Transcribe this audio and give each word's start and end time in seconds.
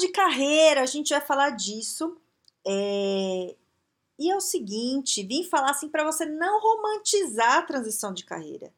de 0.00 0.08
carreira, 0.08 0.82
a 0.82 0.86
gente 0.86 1.10
vai 1.10 1.20
falar 1.20 1.50
disso. 1.50 2.16
É... 2.66 3.54
E 4.18 4.30
é 4.30 4.36
o 4.36 4.40
seguinte, 4.40 5.22
vim 5.22 5.44
falar 5.44 5.70
assim 5.70 5.88
para 5.88 6.04
você 6.04 6.26
não 6.26 6.60
romantizar 6.60 7.58
a 7.58 7.62
transição 7.62 8.12
de 8.12 8.24
carreira. 8.24 8.72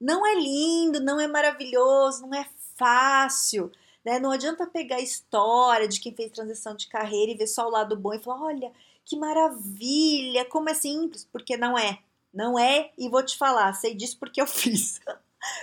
Não 0.00 0.26
é 0.26 0.34
lindo, 0.34 1.00
não 1.00 1.20
é 1.20 1.26
maravilhoso, 1.26 2.22
não 2.22 2.34
é 2.34 2.48
fácil. 2.76 3.70
Né? 4.04 4.18
Não 4.18 4.30
adianta 4.30 4.66
pegar 4.66 4.96
a 4.96 5.02
história 5.02 5.88
de 5.88 6.00
quem 6.00 6.14
fez 6.14 6.30
transição 6.32 6.74
de 6.74 6.86
carreira 6.86 7.32
e 7.32 7.36
ver 7.36 7.46
só 7.46 7.66
o 7.66 7.70
lado 7.70 7.96
bom 7.96 8.14
e 8.14 8.22
falar: 8.22 8.42
olha, 8.42 8.72
que 9.04 9.16
maravilha, 9.16 10.44
como 10.46 10.68
é 10.68 10.74
simples, 10.74 11.26
porque 11.30 11.56
não 11.56 11.78
é. 11.78 11.98
Não 12.32 12.58
é, 12.58 12.92
e 12.98 13.08
vou 13.08 13.24
te 13.24 13.36
falar, 13.38 13.72
sei 13.72 13.94
disso 13.94 14.18
porque 14.18 14.40
eu 14.40 14.46
fiz. 14.48 15.00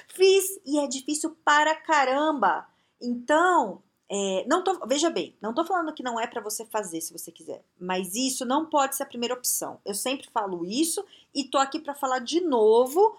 fiz 0.07 0.59
e 0.65 0.79
é 0.79 0.87
difícil 0.87 1.37
para 1.43 1.75
caramba. 1.75 2.67
Então, 3.01 3.82
é, 4.09 4.45
não 4.47 4.63
tô, 4.63 4.85
veja 4.85 5.09
bem, 5.09 5.35
não 5.41 5.53
tô 5.53 5.65
falando 5.65 5.93
que 5.93 6.03
não 6.03 6.19
é 6.19 6.27
para 6.27 6.41
você 6.41 6.65
fazer 6.65 7.01
se 7.01 7.13
você 7.13 7.31
quiser, 7.31 7.63
mas 7.79 8.15
isso 8.15 8.45
não 8.45 8.65
pode 8.65 8.95
ser 8.95 9.03
a 9.03 9.07
primeira 9.07 9.33
opção. 9.33 9.79
Eu 9.85 9.95
sempre 9.95 10.29
falo 10.29 10.65
isso 10.65 11.03
e 11.33 11.45
tô 11.45 11.57
aqui 11.57 11.79
para 11.79 11.95
falar 11.95 12.19
de 12.19 12.41
novo, 12.41 13.17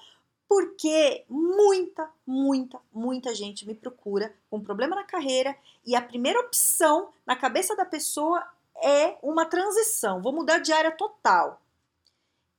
porque 0.48 1.24
muita, 1.28 2.08
muita, 2.26 2.78
muita 2.92 3.34
gente 3.34 3.66
me 3.66 3.74
procura 3.74 4.34
com 4.50 4.60
problema 4.60 4.94
na 4.94 5.04
carreira 5.04 5.56
e 5.84 5.96
a 5.96 6.02
primeira 6.02 6.40
opção 6.40 7.08
na 7.26 7.34
cabeça 7.34 7.74
da 7.74 7.84
pessoa 7.84 8.46
é 8.82 9.16
uma 9.22 9.46
transição. 9.46 10.20
Vou 10.20 10.32
mudar 10.32 10.58
de 10.58 10.72
área 10.72 10.92
total, 10.92 11.60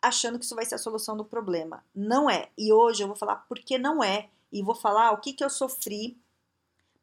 achando 0.01 0.39
que 0.39 0.45
isso 0.45 0.55
vai 0.55 0.65
ser 0.65 0.75
a 0.75 0.79
solução 0.79 1.15
do 1.15 1.23
problema. 1.23 1.83
Não 1.93 2.29
é. 2.29 2.49
E 2.57 2.73
hoje 2.73 3.03
eu 3.03 3.07
vou 3.07 3.15
falar 3.15 3.37
por 3.47 3.59
que 3.59 3.77
não 3.77 4.03
é 4.03 4.29
e 4.51 4.63
vou 4.63 4.75
falar 4.75 5.11
o 5.11 5.17
que, 5.17 5.33
que 5.33 5.43
eu 5.43 5.49
sofri 5.49 6.17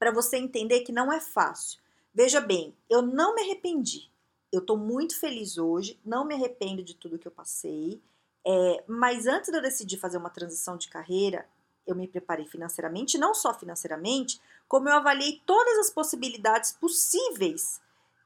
para 0.03 0.11
você 0.11 0.37
entender 0.37 0.81
que 0.81 0.91
não 0.91 1.13
é 1.13 1.21
fácil. 1.21 1.79
Veja 2.13 2.41
bem, 2.41 2.77
eu 2.91 3.03
não 3.03 3.37
me 3.37 3.43
arrependi. 3.43 4.11
Eu 4.51 4.59
estou 4.59 4.77
muito 4.77 5.17
feliz 5.17 5.59
hoje, 5.59 5.97
não 6.05 6.25
me 6.25 6.35
arrependo 6.35 6.83
de 6.83 6.97
tudo 6.97 7.21
que 7.21 7.29
eu 7.29 7.31
passei. 7.31 8.03
É, 8.45 8.83
mas 8.89 9.29
antes 9.29 9.53
de 9.53 9.57
eu 9.57 9.63
decidir 9.63 9.99
fazer 9.99 10.19
uma 10.19 10.29
transição 10.29 10.77
de 10.77 10.89
carreira, 10.89 11.47
eu 11.87 11.95
me 11.95 12.09
preparei 12.09 12.47
financeiramente, 12.47 13.17
não 13.17 13.33
só 13.33 13.55
financeiramente, 13.55 14.41
como 14.67 14.89
eu 14.89 14.95
avaliei 14.97 15.41
todas 15.47 15.79
as 15.79 15.91
possibilidades 15.91 16.73
possíveis 16.73 17.81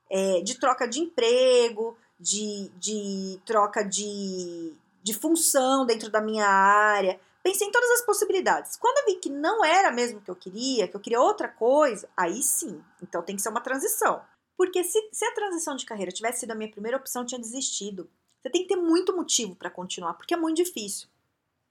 é, 0.08 0.40
de 0.40 0.58
troca 0.58 0.88
de 0.88 1.00
emprego, 1.00 1.94
de, 2.18 2.70
de 2.78 3.38
troca 3.44 3.84
de, 3.84 4.72
de 5.02 5.12
função 5.12 5.84
dentro 5.84 6.10
da 6.10 6.22
minha 6.22 6.48
área, 6.48 7.20
Pensei 7.46 7.68
em 7.68 7.70
todas 7.70 7.88
as 7.92 8.04
possibilidades. 8.04 8.76
Quando 8.76 8.98
eu 8.98 9.14
vi 9.14 9.20
que 9.20 9.30
não 9.30 9.64
era 9.64 9.92
mesmo 9.92 10.18
o 10.18 10.20
que 10.20 10.28
eu 10.28 10.34
queria, 10.34 10.88
que 10.88 10.96
eu 10.96 11.00
queria 11.00 11.20
outra 11.20 11.46
coisa, 11.46 12.08
aí 12.16 12.42
sim. 12.42 12.82
Então 13.00 13.22
tem 13.22 13.36
que 13.36 13.42
ser 13.42 13.50
uma 13.50 13.60
transição. 13.60 14.20
Porque 14.56 14.82
se, 14.82 15.08
se 15.12 15.24
a 15.24 15.32
transição 15.32 15.76
de 15.76 15.86
carreira 15.86 16.10
tivesse 16.10 16.40
sido 16.40 16.50
a 16.50 16.56
minha 16.56 16.68
primeira 16.68 16.96
opção, 16.96 17.22
eu 17.22 17.26
tinha 17.26 17.40
desistido. 17.40 18.10
Você 18.42 18.50
tem 18.50 18.62
que 18.62 18.74
ter 18.74 18.80
muito 18.80 19.14
motivo 19.14 19.54
para 19.54 19.70
continuar, 19.70 20.14
porque 20.14 20.34
é 20.34 20.36
muito 20.36 20.56
difícil. 20.56 21.06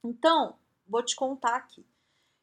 Então, 0.01 0.55
vou 0.87 1.03
te 1.03 1.13
contar 1.13 1.55
aqui. 1.57 1.85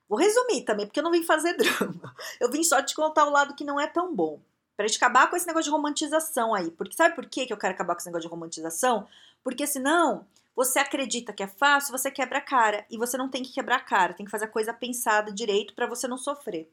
Vou 0.07 0.19
resumir 0.19 0.67
também, 0.67 0.85
porque 0.85 1.01
eu 1.01 1.05
não 1.05 1.11
vim 1.11 1.23
fazer 1.23 1.57
drama. 1.57 2.15
Eu 2.39 2.51
vim 2.51 2.63
só 2.63 2.83
te 2.83 2.95
contar 2.95 3.25
o 3.25 3.31
lado 3.31 3.55
que 3.55 3.65
não 3.65 3.81
é 3.81 3.87
tão 3.87 4.15
bom. 4.15 4.43
Pra 4.77 4.87
gente 4.87 4.99
acabar 4.99 5.31
com 5.31 5.37
esse 5.37 5.47
negócio 5.47 5.71
de 5.71 5.75
romantização 5.75 6.55
aí. 6.55 6.71
Porque 6.71 6.95
sabe 6.95 7.15
por 7.15 7.25
que 7.25 7.51
eu 7.51 7.57
quero 7.57 7.73
acabar 7.73 7.95
com 7.95 8.01
esse 8.01 8.09
negócio 8.09 8.29
de 8.29 8.31
romantização? 8.31 9.09
Porque 9.43 9.67
senão 9.67 10.27
você 10.55 10.79
acredita 10.79 11.33
que 11.33 11.43
é 11.43 11.49
fácil, 11.49 11.97
você 11.97 12.11
quebra 12.11 12.39
a 12.39 12.43
cara. 12.43 12.87
E 12.91 12.99
você 12.99 13.17
não 13.17 13.29
tem 13.29 13.43
que 13.43 13.53
quebrar 13.53 13.77
a 13.77 13.85
cara, 13.85 14.15
tem 14.15 14.25
que 14.25 14.31
fazer 14.31 14.45
a 14.45 14.49
coisa 14.49 14.73
pensada 14.73 15.33
direito 15.33 15.75
para 15.75 15.87
você 15.87 16.07
não 16.07 16.19
sofrer. 16.19 16.71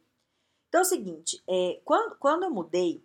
Então 0.68 0.81
é 0.81 0.84
o 0.84 0.85
seguinte, 0.85 1.41
é, 1.50 1.81
quando, 1.84 2.16
quando 2.18 2.44
eu 2.44 2.52
mudei, 2.52 3.03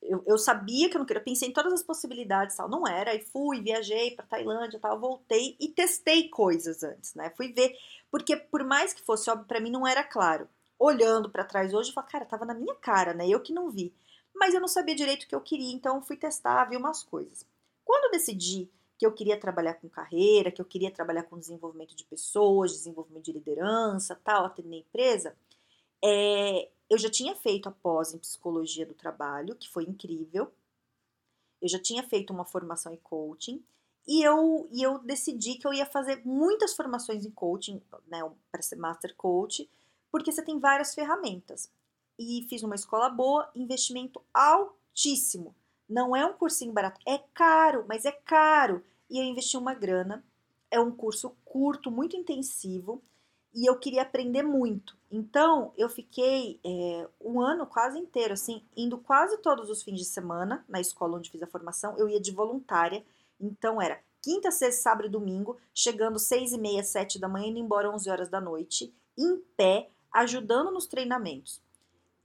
eu, 0.00 0.22
eu, 0.26 0.38
sabia 0.38 0.88
que 0.88 0.96
eu 0.96 0.98
não 1.00 1.06
queria, 1.06 1.20
eu 1.20 1.24
pensei 1.24 1.48
em 1.48 1.52
todas 1.52 1.72
as 1.72 1.82
possibilidades, 1.82 2.56
tal, 2.56 2.68
não 2.68 2.86
era, 2.86 3.14
e 3.14 3.20
fui, 3.20 3.60
viajei 3.60 4.14
para 4.14 4.26
Tailândia, 4.26 4.78
tal, 4.78 5.00
voltei 5.00 5.56
e 5.58 5.68
testei 5.68 6.28
coisas 6.28 6.84
antes, 6.84 7.14
né? 7.14 7.30
Fui 7.36 7.52
ver, 7.52 7.74
porque 8.10 8.36
por 8.36 8.62
mais 8.62 8.92
que 8.92 9.02
fosse 9.02 9.28
óbvio 9.30 9.46
para 9.46 9.60
mim 9.60 9.70
não 9.70 9.86
era 9.86 10.04
claro. 10.04 10.48
Olhando 10.78 11.30
para 11.30 11.44
trás 11.44 11.72
hoje, 11.72 11.88
eu 11.88 11.94
falo, 11.94 12.06
cara, 12.06 12.26
tava 12.26 12.44
na 12.44 12.54
minha 12.54 12.74
cara, 12.76 13.14
né? 13.14 13.26
Eu 13.26 13.40
que 13.40 13.52
não 13.52 13.70
vi. 13.70 13.92
Mas 14.34 14.52
eu 14.52 14.60
não 14.60 14.68
sabia 14.68 14.94
direito 14.94 15.24
o 15.24 15.28
que 15.28 15.34
eu 15.34 15.40
queria, 15.40 15.72
então 15.72 16.02
fui 16.02 16.16
testar, 16.16 16.64
vi 16.66 16.76
umas 16.76 17.02
coisas. 17.02 17.46
Quando 17.84 18.04
eu 18.04 18.10
decidi 18.12 18.70
que 18.98 19.04
eu 19.04 19.12
queria 19.12 19.38
trabalhar 19.38 19.74
com 19.74 19.88
carreira, 19.88 20.50
que 20.50 20.60
eu 20.60 20.64
queria 20.64 20.90
trabalhar 20.90 21.24
com 21.24 21.38
desenvolvimento 21.38 21.94
de 21.94 22.04
pessoas, 22.04 22.72
desenvolvimento 22.72 23.24
de 23.24 23.32
liderança, 23.32 24.20
tal, 24.22 24.46
atender 24.46 24.78
empresa, 24.78 25.36
é, 26.02 26.70
eu 26.88 26.98
já 26.98 27.10
tinha 27.10 27.34
feito 27.34 27.68
a 27.68 27.72
pós 27.72 28.14
em 28.14 28.18
psicologia 28.18 28.86
do 28.86 28.94
trabalho, 28.94 29.56
que 29.56 29.68
foi 29.68 29.84
incrível. 29.84 30.52
Eu 31.60 31.68
já 31.68 31.78
tinha 31.78 32.02
feito 32.02 32.32
uma 32.32 32.44
formação 32.44 32.92
em 32.92 32.98
coaching 32.98 33.64
e 34.06 34.22
eu, 34.22 34.68
e 34.70 34.82
eu 34.82 34.98
decidi 34.98 35.54
que 35.54 35.66
eu 35.66 35.72
ia 35.72 35.86
fazer 35.86 36.20
muitas 36.24 36.74
formações 36.74 37.24
em 37.24 37.30
coaching, 37.30 37.80
né, 38.06 38.20
para 38.52 38.62
ser 38.62 38.76
master 38.76 39.14
coach, 39.16 39.68
porque 40.10 40.30
você 40.30 40.42
tem 40.42 40.58
várias 40.58 40.94
ferramentas. 40.94 41.70
E 42.18 42.46
fiz 42.48 42.62
uma 42.62 42.74
escola 42.74 43.08
boa, 43.08 43.50
investimento 43.54 44.22
altíssimo. 44.32 45.54
Não 45.88 46.14
é 46.16 46.24
um 46.24 46.32
cursinho 46.32 46.72
barato, 46.72 47.00
é 47.06 47.18
caro, 47.34 47.84
mas 47.88 48.04
é 48.04 48.12
caro. 48.12 48.82
E 49.10 49.18
eu 49.18 49.24
investi 49.24 49.56
uma 49.56 49.74
grana. 49.74 50.24
É 50.70 50.80
um 50.80 50.90
curso 50.90 51.36
curto, 51.44 51.90
muito 51.90 52.16
intensivo, 52.16 53.02
e 53.54 53.68
eu 53.68 53.78
queria 53.78 54.02
aprender 54.02 54.42
muito. 54.42 54.96
Então, 55.10 55.72
eu 55.76 55.88
fiquei 55.88 56.58
é, 56.64 57.08
um 57.20 57.40
ano 57.40 57.64
quase 57.64 57.96
inteiro, 57.96 58.32
assim, 58.34 58.64
indo 58.76 58.98
quase 58.98 59.38
todos 59.38 59.70
os 59.70 59.82
fins 59.84 60.00
de 60.00 60.04
semana 60.04 60.64
na 60.68 60.80
escola 60.80 61.16
onde 61.16 61.30
fiz 61.30 61.40
a 61.42 61.46
formação. 61.46 61.96
Eu 61.96 62.08
ia 62.08 62.20
de 62.20 62.32
voluntária, 62.32 63.04
então 63.40 63.80
era 63.80 64.00
quinta, 64.20 64.50
sexta, 64.50 64.82
sábado 64.82 65.06
e 65.06 65.10
domingo, 65.10 65.56
chegando 65.72 66.18
seis 66.18 66.52
e 66.52 66.58
meia, 66.58 66.82
sete 66.82 67.20
da 67.20 67.28
manhã, 67.28 67.46
indo 67.46 67.58
embora 67.60 67.88
onze 67.88 68.10
horas 68.10 68.28
da 68.28 68.40
noite, 68.40 68.92
em 69.16 69.36
pé, 69.56 69.88
ajudando 70.12 70.72
nos 70.72 70.88
treinamentos 70.88 71.62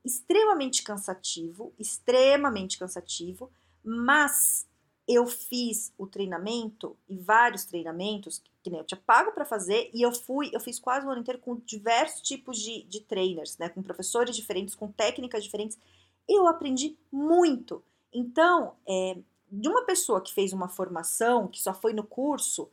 extremamente 0.09 0.81
cansativo, 0.81 1.71
extremamente 1.77 2.79
cansativo, 2.79 3.51
mas 3.83 4.67
eu 5.07 5.25
fiz 5.25 5.93
o 5.97 6.07
treinamento 6.07 6.97
e 7.07 7.17
vários 7.17 7.65
treinamentos 7.65 8.43
que 8.61 8.69
nem 8.69 8.79
eu 8.79 8.85
tinha 8.85 9.01
pago 9.05 9.31
para 9.31 9.45
fazer 9.45 9.89
e 9.93 10.01
eu 10.01 10.11
fui, 10.11 10.49
eu 10.51 10.59
fiz 10.59 10.79
quase 10.79 11.05
o 11.05 11.09
ano 11.09 11.21
inteiro 11.21 11.39
com 11.39 11.55
diversos 11.57 12.21
tipos 12.21 12.59
de, 12.59 12.83
de 12.83 13.01
trainers, 13.01 13.57
né, 13.57 13.69
com 13.69 13.81
professores 13.81 14.35
diferentes, 14.35 14.75
com 14.75 14.91
técnicas 14.91 15.43
diferentes. 15.43 15.77
Eu 16.27 16.47
aprendi 16.47 16.97
muito. 17.11 17.83
Então, 18.11 18.75
é, 18.87 19.17
de 19.51 19.67
uma 19.67 19.85
pessoa 19.85 20.21
que 20.21 20.33
fez 20.33 20.53
uma 20.53 20.67
formação, 20.67 21.47
que 21.47 21.61
só 21.61 21.73
foi 21.73 21.93
no 21.93 22.03
curso, 22.03 22.69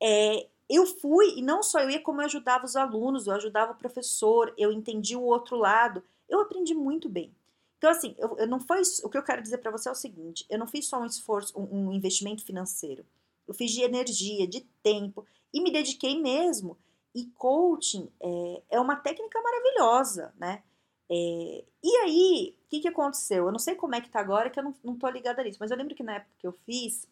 é, 0.00 0.48
eu 0.68 0.86
fui 0.86 1.38
e 1.38 1.42
não 1.42 1.62
só 1.62 1.80
eu 1.80 1.90
ia, 1.90 2.00
como 2.00 2.20
eu 2.20 2.26
ajudava 2.26 2.64
os 2.64 2.76
alunos, 2.76 3.26
eu 3.26 3.34
ajudava 3.34 3.72
o 3.72 3.76
professor, 3.76 4.52
eu 4.56 4.72
entendi 4.72 5.16
o 5.16 5.22
outro 5.22 5.56
lado 5.56 6.02
eu 6.32 6.40
aprendi 6.40 6.74
muito 6.74 7.08
bem. 7.08 7.34
Então, 7.76 7.90
assim, 7.90 8.14
eu, 8.18 8.36
eu 8.38 8.46
não 8.46 8.58
foi. 8.58 8.80
O 9.04 9.10
que 9.10 9.18
eu 9.18 9.22
quero 9.22 9.42
dizer 9.42 9.58
para 9.58 9.70
você 9.70 9.88
é 9.88 9.92
o 9.92 9.94
seguinte: 9.94 10.46
eu 10.48 10.58
não 10.58 10.66
fiz 10.66 10.86
só 10.86 10.98
um 11.00 11.04
esforço, 11.04 11.58
um, 11.58 11.88
um 11.88 11.92
investimento 11.92 12.44
financeiro. 12.44 13.04
Eu 13.46 13.52
fiz 13.52 13.70
de 13.70 13.82
energia, 13.82 14.46
de 14.46 14.60
tempo 14.82 15.26
e 15.52 15.60
me 15.60 15.70
dediquei 15.70 16.20
mesmo. 16.20 16.78
E 17.14 17.26
coaching 17.36 18.08
é, 18.22 18.62
é 18.70 18.80
uma 18.80 18.96
técnica 18.96 19.38
maravilhosa, 19.42 20.32
né? 20.38 20.62
É, 21.10 21.64
e 21.82 21.96
aí, 21.98 22.56
o 22.64 22.68
que, 22.70 22.80
que 22.80 22.88
aconteceu? 22.88 23.46
Eu 23.46 23.52
não 23.52 23.58
sei 23.58 23.74
como 23.74 23.94
é 23.94 24.00
que 24.00 24.08
tá 24.08 24.20
agora, 24.20 24.48
que 24.48 24.58
eu 24.58 24.64
não, 24.64 24.74
não 24.82 24.96
tô 24.96 25.10
ligada 25.10 25.42
nisso, 25.42 25.58
mas 25.60 25.70
eu 25.70 25.76
lembro 25.76 25.94
que 25.94 26.02
na 26.02 26.14
época 26.14 26.32
que 26.38 26.46
eu 26.46 26.52
fiz, 26.64 27.06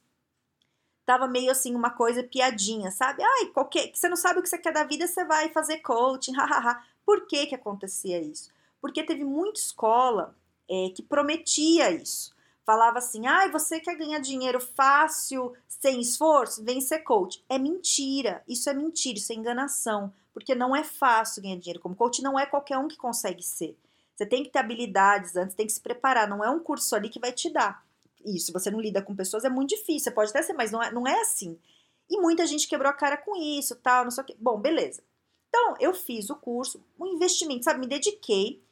tava 1.05 1.29
meio 1.29 1.51
assim, 1.51 1.75
uma 1.75 1.91
coisa 1.91 2.23
piadinha, 2.23 2.91
sabe? 2.91 3.23
Ai, 3.23 3.47
qualquer, 3.47 3.91
você 3.95 4.09
não 4.09 4.17
sabe 4.17 4.39
o 4.39 4.43
que 4.43 4.49
você 4.49 4.57
quer 4.57 4.73
da 4.73 4.85
vida, 4.85 5.07
você 5.07 5.23
vai 5.25 5.51
fazer 5.51 5.79
coaching, 5.79 6.33
hahaha. 6.39 6.83
Por 7.05 7.27
que 7.27 7.47
que 7.49 7.55
acontecia 7.55 8.19
isso? 8.23 8.51
Porque 8.81 9.03
teve 9.03 9.25
muita 9.25 9.61
escola 9.61 10.35
é, 10.69 10.91
que 10.95 11.03
prometia 11.03 11.91
isso. 11.91 12.35
Falava 12.65 12.99
assim: 12.99 13.27
ah, 13.27 13.49
você 13.49 13.81
quer 13.81 13.97
ganhar 13.97 14.21
dinheiro 14.21 14.61
fácil, 14.61 15.53
sem 15.67 16.01
esforço? 16.01 16.65
Vem 16.65 16.81
ser 16.81 17.01
coach. 17.01 17.45
É 17.49 17.59
mentira, 17.59 18.43
isso 18.47 18.71
é 18.71 18.75
mentira, 18.75 19.19
isso 19.19 19.33
é 19.33 19.37
enganação, 19.37 20.13
porque 20.33 20.55
não 20.55 20.75
é 20.75 20.85
fácil 20.85 21.43
ganhar 21.43 21.59
dinheiro 21.59 21.81
como 21.81 21.97
coach, 21.97 22.23
não 22.23 22.39
é 22.39 22.47
qualquer 22.47 22.79
um 22.79 22.89
que 22.89 22.97
consegue 22.97 23.43
ser. 23.43 23.77
Você 24.15 24.27
tem 24.27 24.43
que 24.45 24.51
ter 24.51 24.59
habilidades 24.59 25.35
antes, 25.35 25.57
tem 25.57 25.67
que 25.67 25.73
se 25.73 25.81
preparar, 25.81 26.29
não 26.29 26.45
é 26.45 26.51
um 26.51 26.61
curso 26.61 26.95
ali 26.95 27.09
que 27.09 27.19
vai 27.19 27.33
te 27.33 27.49
dar. 27.51 27.83
isso. 28.25 28.47
Se 28.47 28.53
você 28.53 28.71
não 28.71 28.79
lida 28.79 29.01
com 29.01 29.17
pessoas, 29.17 29.45
é 29.45 29.49
muito 29.49 29.71
difícil. 29.71 30.13
Pode 30.13 30.29
até 30.29 30.43
ser, 30.43 30.53
mas 30.53 30.71
não 30.71 30.83
é, 30.83 30.93
não 30.93 31.09
é 31.09 31.19
assim. 31.23 31.59
E 32.09 32.21
muita 32.21 32.47
gente 32.47 32.69
quebrou 32.69 32.91
a 32.91 32.93
cara 32.93 33.17
com 33.17 33.35
isso, 33.35 33.77
tal, 33.77 34.05
não 34.05 34.11
sei 34.11 34.25
o. 34.25 34.27
Bom, 34.39 34.61
beleza. 34.61 35.03
Então, 35.49 35.75
eu 35.81 35.95
fiz 35.95 36.29
o 36.29 36.37
curso, 36.37 36.85
um 36.99 37.07
investimento, 37.07 37.65
sabe? 37.65 37.81
Me 37.81 37.87
dediquei. 37.87 38.63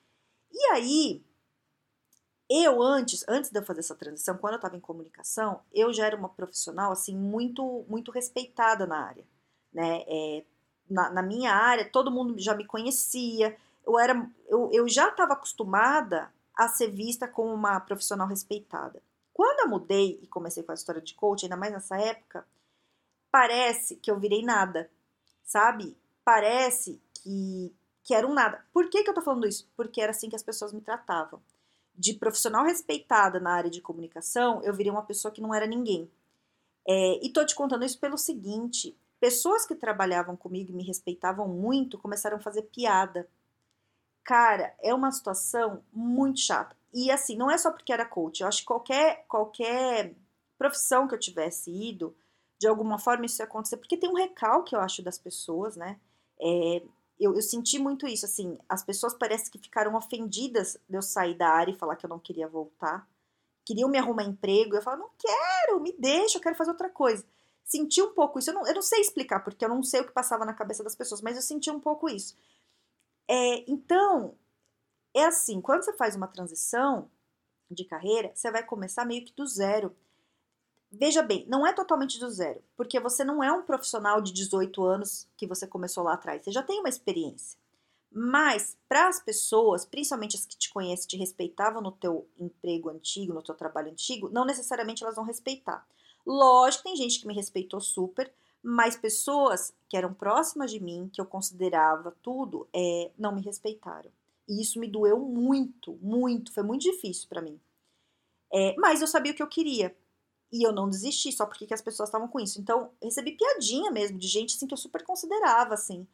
E 0.52 0.64
aí, 0.72 1.22
eu 2.50 2.82
antes, 2.82 3.24
antes 3.28 3.50
de 3.50 3.58
eu 3.58 3.64
fazer 3.64 3.80
essa 3.80 3.94
transição, 3.94 4.38
quando 4.38 4.54
eu 4.54 4.58
estava 4.58 4.76
em 4.76 4.80
comunicação, 4.80 5.60
eu 5.72 5.92
já 5.92 6.06
era 6.06 6.16
uma 6.16 6.28
profissional, 6.28 6.90
assim, 6.92 7.14
muito, 7.14 7.84
muito 7.88 8.10
respeitada 8.10 8.86
na 8.86 9.06
área, 9.06 9.24
né? 9.72 10.04
É, 10.06 10.44
na, 10.88 11.10
na, 11.10 11.22
minha 11.22 11.52
área, 11.52 11.90
todo 11.90 12.10
mundo 12.10 12.38
já 12.38 12.54
me 12.54 12.64
conhecia, 12.66 13.56
eu, 13.86 13.98
era, 13.98 14.30
eu, 14.46 14.70
eu 14.72 14.88
já 14.88 15.08
estava 15.08 15.34
acostumada 15.34 16.32
a 16.56 16.68
ser 16.68 16.90
vista 16.90 17.28
como 17.28 17.52
uma 17.52 17.78
profissional 17.80 18.26
respeitada. 18.26 19.02
Quando 19.32 19.60
eu 19.60 19.68
mudei 19.68 20.18
e 20.22 20.26
comecei 20.26 20.62
com 20.62 20.72
a 20.72 20.74
história 20.74 21.00
de 21.00 21.14
coaching, 21.14 21.46
ainda 21.46 21.56
mais 21.56 21.72
nessa 21.72 21.96
época, 21.96 22.46
parece 23.30 23.96
que 23.96 24.10
eu 24.10 24.18
virei 24.18 24.42
nada, 24.42 24.90
sabe? 25.44 25.96
Parece 26.24 27.00
que, 27.14 27.72
que 28.08 28.14
era 28.14 28.26
um 28.26 28.32
nada. 28.32 28.64
Por 28.72 28.88
que, 28.88 29.04
que 29.04 29.10
eu 29.10 29.12
tô 29.12 29.20
falando 29.20 29.46
isso? 29.46 29.70
Porque 29.76 30.00
era 30.00 30.12
assim 30.12 30.30
que 30.30 30.34
as 30.34 30.42
pessoas 30.42 30.72
me 30.72 30.80
tratavam. 30.80 31.42
De 31.94 32.14
profissional 32.14 32.64
respeitada 32.64 33.38
na 33.38 33.52
área 33.52 33.68
de 33.68 33.82
comunicação, 33.82 34.62
eu 34.62 34.72
virei 34.72 34.90
uma 34.90 35.02
pessoa 35.02 35.30
que 35.30 35.42
não 35.42 35.54
era 35.54 35.66
ninguém. 35.66 36.10
É, 36.88 37.22
e 37.22 37.28
tô 37.30 37.44
te 37.44 37.54
contando 37.54 37.84
isso 37.84 38.00
pelo 38.00 38.16
seguinte: 38.16 38.96
pessoas 39.20 39.66
que 39.66 39.74
trabalhavam 39.74 40.38
comigo 40.38 40.70
e 40.70 40.74
me 40.74 40.82
respeitavam 40.82 41.46
muito 41.48 41.98
começaram 41.98 42.38
a 42.38 42.40
fazer 42.40 42.62
piada. 42.62 43.28
Cara, 44.24 44.74
é 44.82 44.94
uma 44.94 45.12
situação 45.12 45.84
muito 45.92 46.40
chata. 46.40 46.74
E 46.94 47.10
assim, 47.10 47.36
não 47.36 47.50
é 47.50 47.58
só 47.58 47.70
porque 47.70 47.92
era 47.92 48.06
coach. 48.06 48.40
Eu 48.40 48.48
acho 48.48 48.60
que 48.60 48.66
qualquer, 48.68 49.26
qualquer 49.28 50.14
profissão 50.56 51.06
que 51.06 51.14
eu 51.14 51.20
tivesse 51.20 51.70
ido, 51.70 52.16
de 52.58 52.66
alguma 52.66 52.98
forma 52.98 53.26
isso 53.26 53.42
ia 53.42 53.44
acontecer. 53.44 53.76
Porque 53.76 53.98
tem 53.98 54.08
um 54.08 54.16
recalque, 54.16 54.74
eu 54.74 54.80
acho, 54.80 55.02
das 55.02 55.18
pessoas, 55.18 55.76
né? 55.76 56.00
É, 56.40 56.82
eu, 57.18 57.34
eu, 57.34 57.42
senti 57.42 57.78
muito 57.78 58.06
isso, 58.06 58.24
assim, 58.24 58.56
as 58.68 58.84
pessoas 58.84 59.14
parece 59.14 59.50
que 59.50 59.58
ficaram 59.58 59.94
ofendidas 59.96 60.78
de 60.88 60.96
eu 60.96 61.02
sair 61.02 61.34
da 61.34 61.48
área 61.48 61.72
e 61.72 61.78
falar 61.78 61.96
que 61.96 62.06
eu 62.06 62.10
não 62.10 62.18
queria 62.18 62.48
voltar. 62.48 63.08
Queriam 63.66 63.88
me 63.88 63.98
arrumar 63.98 64.24
emprego, 64.24 64.76
eu 64.76 64.82
falava, 64.82 65.02
não 65.02 65.10
quero, 65.18 65.80
me 65.80 65.92
deixa, 65.92 66.38
eu 66.38 66.42
quero 66.42 66.56
fazer 66.56 66.70
outra 66.70 66.88
coisa. 66.88 67.24
Senti 67.64 68.00
um 68.00 68.14
pouco 68.14 68.38
isso, 68.38 68.50
eu 68.50 68.54
não, 68.54 68.66
eu 68.66 68.74
não 68.74 68.82
sei 68.82 69.00
explicar, 69.00 69.40
porque 69.40 69.64
eu 69.64 69.68
não 69.68 69.82
sei 69.82 70.00
o 70.00 70.06
que 70.06 70.12
passava 70.12 70.44
na 70.44 70.54
cabeça 70.54 70.84
das 70.84 70.94
pessoas, 70.94 71.20
mas 71.20 71.36
eu 71.36 71.42
senti 71.42 71.70
um 71.70 71.80
pouco 71.80 72.08
isso. 72.08 72.36
É, 73.28 73.70
então, 73.70 74.34
é 75.14 75.24
assim, 75.24 75.60
quando 75.60 75.84
você 75.84 75.92
faz 75.92 76.16
uma 76.16 76.28
transição 76.28 77.10
de 77.70 77.84
carreira, 77.84 78.32
você 78.34 78.50
vai 78.50 78.64
começar 78.64 79.04
meio 79.04 79.24
que 79.24 79.34
do 79.34 79.46
zero. 79.46 79.94
Veja 80.90 81.22
bem, 81.22 81.44
não 81.46 81.66
é 81.66 81.72
totalmente 81.72 82.18
do 82.18 82.30
zero, 82.30 82.62
porque 82.74 82.98
você 82.98 83.22
não 83.22 83.42
é 83.42 83.52
um 83.52 83.62
profissional 83.62 84.22
de 84.22 84.32
18 84.32 84.82
anos 84.82 85.28
que 85.36 85.46
você 85.46 85.66
começou 85.66 86.02
lá 86.02 86.14
atrás, 86.14 86.42
você 86.42 86.50
já 86.50 86.62
tem 86.62 86.80
uma 86.80 86.88
experiência. 86.88 87.58
Mas 88.10 88.74
para 88.88 89.06
as 89.06 89.20
pessoas, 89.20 89.84
principalmente 89.84 90.34
as 90.34 90.46
que 90.46 90.56
te 90.56 90.72
conhecem, 90.72 91.06
te 91.06 91.16
respeitavam 91.18 91.82
no 91.82 91.92
teu 91.92 92.26
emprego 92.38 92.88
antigo, 92.88 93.34
no 93.34 93.42
teu 93.42 93.54
trabalho 93.54 93.90
antigo, 93.90 94.30
não 94.30 94.46
necessariamente 94.46 95.04
elas 95.04 95.16
vão 95.16 95.24
respeitar. 95.24 95.86
Lógico, 96.26 96.84
tem 96.84 96.96
gente 96.96 97.20
que 97.20 97.26
me 97.26 97.34
respeitou 97.34 97.80
super, 97.80 98.32
mas 98.62 98.96
pessoas 98.96 99.74
que 99.88 99.96
eram 99.96 100.14
próximas 100.14 100.70
de 100.70 100.80
mim, 100.80 101.10
que 101.12 101.20
eu 101.20 101.26
considerava 101.26 102.16
tudo, 102.22 102.66
é, 102.72 103.10
não 103.18 103.34
me 103.34 103.42
respeitaram. 103.42 104.10
E 104.48 104.62
isso 104.62 104.80
me 104.80 104.88
doeu 104.88 105.18
muito, 105.18 105.98
muito, 106.00 106.52
foi 106.52 106.62
muito 106.62 106.82
difícil 106.82 107.28
para 107.28 107.42
mim. 107.42 107.60
É, 108.50 108.74
mas 108.78 109.02
eu 109.02 109.06
sabia 109.06 109.32
o 109.32 109.34
que 109.34 109.42
eu 109.42 109.46
queria. 109.48 109.94
E 110.52 110.66
eu 110.66 110.72
não 110.72 110.88
desisti 110.88 111.30
só 111.30 111.44
porque 111.44 111.72
as 111.72 111.82
pessoas 111.82 112.08
estavam 112.08 112.28
com 112.28 112.40
isso. 112.40 112.60
Então, 112.60 112.90
recebi 113.02 113.32
piadinha 113.32 113.90
mesmo 113.90 114.18
de 114.18 114.26
gente 114.26 114.56
assim 114.56 114.66
que 114.66 114.74
eu 114.74 114.78
super 114.78 115.04
considerava 115.04 115.74
assim. 115.74 116.06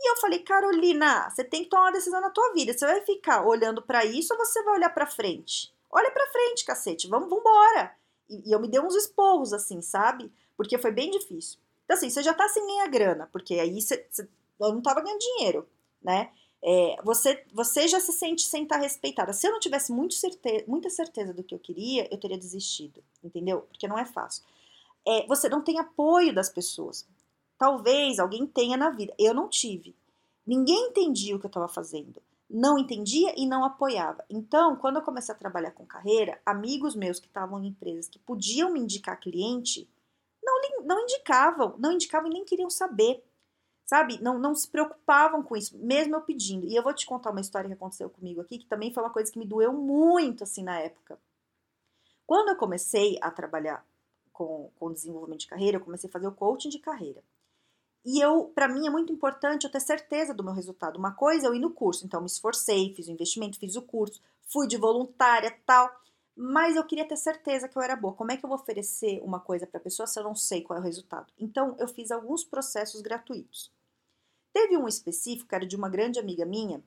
E 0.00 0.10
eu 0.10 0.16
falei, 0.16 0.40
Carolina, 0.40 1.30
você 1.30 1.44
tem 1.44 1.64
que 1.64 1.70
tomar 1.70 1.84
uma 1.84 1.92
decisão 1.92 2.20
na 2.20 2.30
tua 2.30 2.52
vida. 2.52 2.72
Você 2.72 2.84
vai 2.84 3.00
ficar 3.02 3.46
olhando 3.46 3.82
para 3.82 4.04
isso 4.04 4.32
ou 4.32 4.38
você 4.38 4.62
vai 4.62 4.74
olhar 4.74 4.90
para 4.90 5.06
frente? 5.06 5.72
Olha 5.90 6.10
para 6.10 6.30
frente, 6.30 6.64
cacete. 6.64 7.08
Vamos, 7.08 7.28
vambora. 7.28 7.94
E, 8.28 8.48
e 8.48 8.52
eu 8.52 8.60
me 8.60 8.68
dei 8.68 8.80
uns 8.80 8.96
esporros 8.96 9.52
assim, 9.52 9.80
sabe? 9.80 10.32
Porque 10.56 10.78
foi 10.78 10.90
bem 10.90 11.10
difícil. 11.10 11.58
Então, 11.84 11.96
assim, 11.96 12.10
você 12.10 12.22
já 12.22 12.34
tá 12.34 12.48
sem 12.48 12.66
ganhar 12.66 12.88
grana, 12.88 13.28
porque 13.32 13.54
aí 13.54 13.80
você, 13.80 14.06
você 14.10 14.28
eu 14.58 14.72
não 14.72 14.82
tava 14.82 15.00
ganhando 15.00 15.20
dinheiro, 15.20 15.68
né? 16.02 16.30
É, 16.64 16.96
você, 17.02 17.44
você 17.52 17.88
já 17.88 17.98
se 17.98 18.12
sente 18.12 18.42
sem 18.42 18.62
estar 18.62 18.76
respeitada. 18.76 19.32
Se 19.32 19.46
eu 19.46 19.52
não 19.52 19.58
tivesse 19.58 19.92
muito 19.92 20.14
certe 20.14 20.64
muita 20.68 20.88
certeza 20.88 21.34
do 21.34 21.42
que 21.42 21.54
eu 21.54 21.58
queria, 21.58 22.08
eu 22.12 22.18
teria 22.18 22.38
desistido, 22.38 23.02
entendeu? 23.22 23.62
Porque 23.62 23.88
não 23.88 23.98
é 23.98 24.04
fácil. 24.04 24.44
É, 25.04 25.26
você 25.26 25.48
não 25.48 25.62
tem 25.62 25.80
apoio 25.80 26.32
das 26.32 26.48
pessoas. 26.48 27.06
Talvez 27.58 28.18
alguém 28.18 28.46
tenha 28.46 28.76
na 28.76 28.90
vida. 28.90 29.12
Eu 29.18 29.34
não 29.34 29.48
tive. 29.48 29.94
Ninguém 30.46 30.88
entendia 30.88 31.34
o 31.34 31.38
que 31.38 31.46
eu 31.46 31.48
estava 31.48 31.68
fazendo. 31.68 32.22
Não 32.48 32.78
entendia 32.78 33.34
e 33.36 33.46
não 33.46 33.64
apoiava. 33.64 34.24
Então, 34.28 34.76
quando 34.76 34.96
eu 34.96 35.02
comecei 35.02 35.34
a 35.34 35.38
trabalhar 35.38 35.70
com 35.72 35.86
carreira, 35.86 36.40
amigos 36.44 36.94
meus 36.94 37.18
que 37.18 37.26
estavam 37.26 37.62
em 37.62 37.68
empresas 37.68 38.08
que 38.08 38.18
podiam 38.18 38.70
me 38.70 38.78
indicar 38.78 39.18
cliente, 39.18 39.88
não, 40.42 40.60
não 40.84 41.00
indicavam, 41.00 41.74
não 41.78 41.92
indicavam 41.92 42.28
e 42.28 42.34
nem 42.34 42.44
queriam 42.44 42.68
saber 42.68 43.24
sabe? 43.84 44.20
Não, 44.22 44.38
não 44.38 44.54
se 44.54 44.68
preocupavam 44.68 45.42
com 45.42 45.56
isso, 45.56 45.76
mesmo 45.78 46.16
eu 46.16 46.22
pedindo. 46.22 46.66
E 46.66 46.74
eu 46.74 46.82
vou 46.82 46.94
te 46.94 47.06
contar 47.06 47.30
uma 47.30 47.40
história 47.40 47.68
que 47.68 47.74
aconteceu 47.74 48.08
comigo 48.08 48.40
aqui, 48.40 48.58
que 48.58 48.66
também 48.66 48.92
foi 48.92 49.02
uma 49.02 49.12
coisa 49.12 49.30
que 49.30 49.38
me 49.38 49.46
doeu 49.46 49.72
muito, 49.72 50.44
assim, 50.44 50.62
na 50.62 50.78
época. 50.78 51.18
Quando 52.26 52.50
eu 52.50 52.56
comecei 52.56 53.18
a 53.20 53.30
trabalhar 53.30 53.84
com, 54.32 54.70
com 54.78 54.92
desenvolvimento 54.92 55.40
de 55.40 55.48
carreira, 55.48 55.76
eu 55.76 55.84
comecei 55.84 56.08
a 56.08 56.12
fazer 56.12 56.26
o 56.26 56.32
coaching 56.32 56.68
de 56.68 56.78
carreira. 56.78 57.22
E 58.04 58.20
eu, 58.20 58.46
para 58.54 58.68
mim, 58.68 58.86
é 58.86 58.90
muito 58.90 59.12
importante 59.12 59.64
eu 59.64 59.70
ter 59.70 59.80
certeza 59.80 60.34
do 60.34 60.42
meu 60.42 60.52
resultado. 60.52 60.98
Uma 60.98 61.12
coisa 61.12 61.46
é 61.46 61.48
eu 61.48 61.54
ir 61.54 61.60
no 61.60 61.70
curso, 61.70 62.04
então 62.04 62.18
eu 62.18 62.22
me 62.22 62.26
esforcei, 62.26 62.92
fiz 62.94 63.06
o 63.06 63.12
investimento, 63.12 63.58
fiz 63.58 63.76
o 63.76 63.82
curso, 63.82 64.20
fui 64.48 64.66
de 64.66 64.76
voluntária, 64.76 65.56
tal. 65.64 65.88
Mas 66.34 66.76
eu 66.76 66.84
queria 66.84 67.06
ter 67.06 67.16
certeza 67.16 67.68
que 67.68 67.76
eu 67.76 67.82
era 67.82 67.94
boa. 67.94 68.14
Como 68.14 68.32
é 68.32 68.36
que 68.36 68.44
eu 68.44 68.48
vou 68.48 68.58
oferecer 68.58 69.20
uma 69.22 69.38
coisa 69.38 69.66
para 69.66 69.78
a 69.78 69.82
pessoa 69.82 70.06
se 70.06 70.18
eu 70.18 70.24
não 70.24 70.34
sei 70.34 70.62
qual 70.62 70.78
é 70.78 70.80
o 70.80 70.84
resultado? 70.84 71.32
Então, 71.38 71.76
eu 71.78 71.86
fiz 71.86 72.10
alguns 72.10 72.44
processos 72.44 73.00
gratuitos. 73.02 73.70
Teve 74.52 74.76
um 74.76 74.88
específico, 74.88 75.54
era 75.54 75.66
de 75.66 75.76
uma 75.76 75.88
grande 75.88 76.18
amiga 76.18 76.44
minha, 76.44 76.82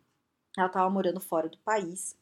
ela 0.57 0.67
estava 0.67 0.89
morando 0.89 1.19
fora 1.19 1.49
do 1.49 1.57
país 1.59 2.15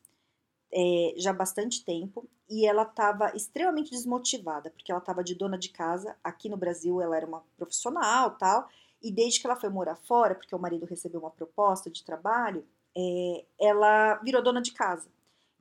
é, 0.73 1.13
já 1.17 1.29
há 1.29 1.33
bastante 1.33 1.85
tempo 1.85 2.27
e 2.49 2.65
ela 2.65 2.83
estava 2.83 3.31
extremamente 3.35 3.91
desmotivada, 3.91 4.71
porque 4.71 4.91
ela 4.91 4.99
estava 4.99 5.23
de 5.23 5.35
dona 5.35 5.57
de 5.57 5.69
casa, 5.69 6.17
aqui 6.23 6.49
no 6.49 6.57
Brasil 6.57 7.01
ela 7.01 7.15
era 7.15 7.25
uma 7.25 7.43
profissional 7.55 8.31
tal, 8.37 8.67
e 9.01 9.11
desde 9.11 9.39
que 9.39 9.47
ela 9.47 9.55
foi 9.55 9.69
morar 9.69 9.95
fora, 9.95 10.35
porque 10.35 10.55
o 10.55 10.59
marido 10.59 10.85
recebeu 10.85 11.19
uma 11.19 11.29
proposta 11.31 11.89
de 11.89 12.03
trabalho, 12.03 12.65
é, 12.97 13.45
ela 13.59 14.15
virou 14.15 14.41
dona 14.41 14.61
de 14.61 14.71
casa. 14.71 15.09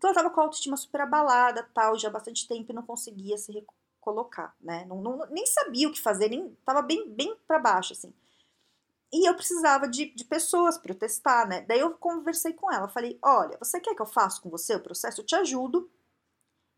Então 0.03 0.11
ela 0.11 0.19
estava 0.19 0.35
com 0.35 0.41
a 0.41 0.43
autoestima 0.43 0.77
super 0.77 1.03
abalada, 1.03 1.63
tal, 1.73 1.97
já 1.97 2.09
há 2.09 2.11
bastante 2.11 2.49
tempo 2.49 2.73
e 2.73 2.75
não 2.75 2.83
conseguia 2.83 3.39
se 3.39 3.53
recolocar, 3.53 4.53
né? 4.61 4.85
Não, 4.85 5.01
não, 5.01 5.25
nem 5.31 5.47
sabia 5.47 5.87
o 5.87 5.93
que 5.93 6.01
fazer, 6.01 6.29
nem 6.29 6.49
estava 6.59 6.83
bem, 6.83 7.09
bem 7.09 7.37
para 7.47 7.61
baixo, 7.61 7.93
assim. 7.93 8.13
E 9.13 9.29
eu 9.29 9.37
precisava 9.37 9.87
de, 9.87 10.07
de 10.07 10.25
pessoas 10.25 10.77
para 10.77 10.91
eu 10.91 10.99
testar, 10.99 11.47
né? 11.47 11.61
Daí 11.69 11.79
eu 11.79 11.93
conversei 11.93 12.53
com 12.53 12.73
ela, 12.73 12.89
falei: 12.89 13.17
olha, 13.23 13.57
você 13.61 13.79
quer 13.79 13.95
que 13.95 14.03
eu 14.03 14.07
faça 14.07 14.43
com 14.43 14.51
você 14.51 14.75
o 14.75 14.81
processo? 14.83 15.21
Eu 15.21 15.25
te 15.25 15.37
ajudo. 15.37 15.89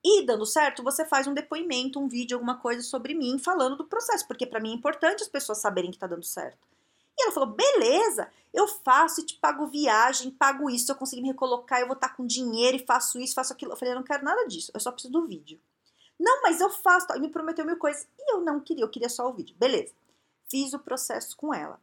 E 0.05 0.27
dando 0.27 0.45
certo, 0.45 0.83
você 0.83 1.03
faz 1.03 1.27
um 1.27 1.33
depoimento, 1.33 1.99
um 1.99 2.09
vídeo, 2.09 2.37
alguma 2.37 2.61
coisa 2.61 2.83
sobre 2.83 3.15
mim 3.15 3.39
falando 3.39 3.79
do 3.79 3.87
processo, 3.87 4.29
porque 4.29 4.47
para 4.47 4.61
mim 4.61 4.73
é 4.73 4.75
importante 4.75 5.23
as 5.23 5.31
pessoas 5.31 5.63
saberem 5.63 5.91
que 5.91 5.99
tá 5.99 6.07
dando 6.07 6.27
certo. 6.27 6.69
E 7.19 7.23
ela 7.23 7.33
falou: 7.33 7.51
beleza, 7.51 8.31
eu 8.53 8.67
faço 8.67 9.21
e 9.21 9.25
te 9.25 9.37
pago 9.37 9.67
viagem, 9.67 10.31
pago 10.31 10.69
isso, 10.71 10.91
eu 10.91 10.97
conseguir 10.97 11.23
me 11.23 11.29
recolocar, 11.29 11.81
eu 11.81 11.87
vou 11.87 11.95
estar 11.95 12.11
com 12.11 12.27
dinheiro 12.27 12.77
e 12.77 12.87
faço 12.87 13.19
isso, 13.19 13.35
faço 13.35 13.53
aquilo. 13.53 13.73
Eu 13.73 13.77
falei: 13.77 13.95
eu 13.95 13.99
não 13.99 14.05
quero 14.05 14.25
nada 14.25 14.47
disso, 14.47 14.71
eu 14.75 14.81
só 14.81 14.91
preciso 14.91 15.13
do 15.13 15.27
vídeo. 15.27 15.61
Não, 16.19 16.43
mas 16.43 16.61
eu 16.61 16.71
faço. 16.71 17.07
E 17.17 17.21
me 17.21 17.29
prometeu 17.29 17.65
mil 17.65 17.77
coisas. 17.77 18.07
E 18.19 18.33
eu 18.33 18.41
não 18.41 18.61
queria, 18.61 18.85
eu 18.85 18.91
queria 18.91 19.09
só 19.09 19.29
o 19.29 19.33
vídeo. 19.33 19.57
Beleza. 19.59 19.93
Fiz 20.49 20.73
o 20.73 20.79
processo 20.79 21.37
com 21.37 21.53
ela. 21.53 21.81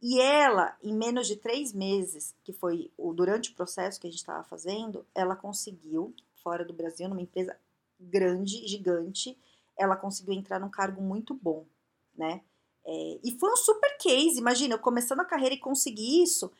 E 0.00 0.20
ela, 0.20 0.76
em 0.82 0.94
menos 0.94 1.26
de 1.26 1.36
três 1.36 1.72
meses, 1.72 2.34
que 2.44 2.52
foi 2.52 2.90
durante 3.14 3.50
o 3.50 3.54
processo 3.54 4.00
que 4.00 4.06
a 4.06 4.10
gente 4.10 4.20
estava 4.20 4.44
fazendo, 4.44 5.06
ela 5.14 5.34
conseguiu, 5.34 6.14
fora 6.42 6.64
do 6.64 6.72
Brasil, 6.72 7.08
numa 7.08 7.22
empresa 7.22 7.58
grande, 7.98 8.66
gigante, 8.66 9.38
ela 9.76 9.96
conseguiu 9.96 10.34
entrar 10.34 10.60
num 10.60 10.68
cargo 10.68 11.00
muito 11.00 11.34
bom, 11.34 11.66
né? 12.14 12.42
É, 12.86 13.18
e 13.24 13.36
foi 13.38 13.50
um 13.50 13.56
super 13.56 13.98
case, 13.98 14.38
imagina, 14.38 14.74
eu 14.74 14.78
começando 14.78 15.20
a 15.20 15.24
carreira 15.24 15.54
e 15.54 15.60
consegui 15.60 16.22
isso. 16.22 16.52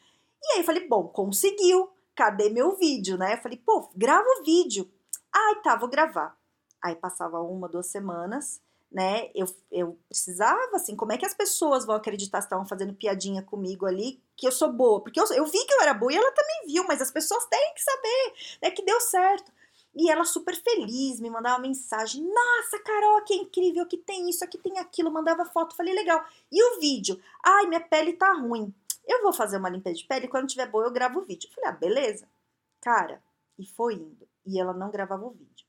E 0.43 0.53
aí 0.53 0.59
eu 0.61 0.65
falei, 0.65 0.87
bom, 0.89 1.07
conseguiu, 1.09 1.89
cadê 2.15 2.51
meu 2.51 2.77
vídeo, 2.77 3.17
né? 3.17 3.35
Eu 3.35 3.43
falei, 3.43 3.59
pô, 3.59 3.89
grava 3.95 4.27
o 4.41 4.45
vídeo. 4.45 4.91
Ai, 5.33 5.63
tá, 5.63 5.77
vou 5.77 5.89
gravar. 5.89 6.37
Aí 6.83 6.97
passava 6.97 7.41
uma, 7.41 7.69
duas 7.69 7.87
semanas, 7.87 8.61
né? 8.91 9.31
Eu, 9.35 9.47
eu 9.71 9.99
precisava, 10.09 10.77
assim, 10.77 10.97
como 10.97 11.13
é 11.13 11.19
que 11.19 11.27
as 11.27 11.35
pessoas 11.35 11.87
vão 11.87 11.95
acreditar 11.95 12.41
se 12.41 12.47
estavam 12.47 12.67
fazendo 12.67 12.95
piadinha 12.95 13.43
comigo 13.43 13.87
ali, 13.87 14.21
que 14.37 14.47
eu 14.47 14.53
sou 14.53 14.73
boa? 14.73 15.01
Porque 15.01 15.21
eu, 15.21 15.25
eu 15.33 15.45
vi 15.47 15.65
que 15.65 15.75
eu 15.75 15.83
era 15.83 15.95
boa 15.95 16.13
e 16.13 16.17
ela 16.17 16.33
também 16.33 16.67
viu, 16.67 16.85
mas 16.89 17.01
as 17.01 17.11
pessoas 17.11 17.47
têm 17.47 17.75
que 17.75 17.83
saber, 17.83 18.33
né, 18.63 18.71
que 18.71 18.85
deu 18.85 19.01
certo. 19.01 19.53
E 19.97 20.11
ela 20.11 20.27
super 20.27 20.55
feliz, 20.55 21.19
me 21.21 21.31
mandava 21.31 21.59
mensagem: 21.59 22.23
Nossa, 22.23 22.79
Carol, 22.85 23.25
que 23.25 23.33
é 23.33 23.37
incrível, 23.39 23.83
aqui 23.83 23.97
tem 23.97 24.29
isso, 24.29 24.45
aqui 24.45 24.59
tem 24.59 24.79
aquilo. 24.79 25.11
Mandava 25.11 25.47
foto, 25.47 25.75
falei: 25.75 25.95
Legal. 25.95 26.23
E 26.53 26.63
o 26.63 26.79
vídeo? 26.79 27.19
Ai, 27.43 27.67
minha 27.67 27.81
pele 27.81 28.13
tá 28.13 28.33
ruim. 28.35 28.75
Eu 29.07 29.23
vou 29.23 29.33
fazer 29.33 29.57
uma 29.57 29.71
limpeza 29.71 29.97
de 29.97 30.07
pele, 30.07 30.29
quando 30.29 30.49
tiver 30.49 30.67
boa 30.67 30.85
eu 30.85 30.93
gravo 30.93 31.21
o 31.21 31.25
vídeo. 31.25 31.49
Falei: 31.55 31.71
Ah, 31.71 31.73
beleza. 31.73 32.29
Cara, 32.83 33.23
e 33.59 33.65
foi 33.65 33.95
indo. 33.95 34.29
E 34.45 34.61
ela 34.61 34.75
não 34.75 34.91
gravava 34.91 35.25
o 35.25 35.31
vídeo. 35.31 35.67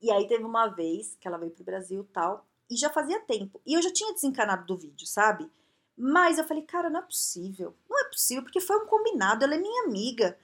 E 0.00 0.10
aí 0.10 0.26
teve 0.26 0.44
uma 0.44 0.68
vez 0.68 1.14
que 1.20 1.28
ela 1.28 1.36
veio 1.36 1.52
pro 1.52 1.62
Brasil 1.62 2.08
tal, 2.10 2.46
e 2.70 2.76
já 2.76 2.88
fazia 2.88 3.20
tempo. 3.20 3.60
E 3.66 3.74
eu 3.74 3.82
já 3.82 3.92
tinha 3.92 4.14
desencanado 4.14 4.64
do 4.64 4.78
vídeo, 4.78 5.06
sabe? 5.06 5.50
Mas 5.94 6.38
eu 6.38 6.44
falei, 6.44 6.62
cara, 6.62 6.88
não 6.88 7.00
é 7.00 7.02
possível. 7.02 7.76
Não 7.88 8.00
é 8.00 8.04
possível, 8.08 8.42
porque 8.42 8.60
foi 8.60 8.78
um 8.78 8.86
combinado, 8.86 9.44
ela 9.44 9.54
é 9.54 9.58
minha 9.58 9.84
amiga. 9.84 10.38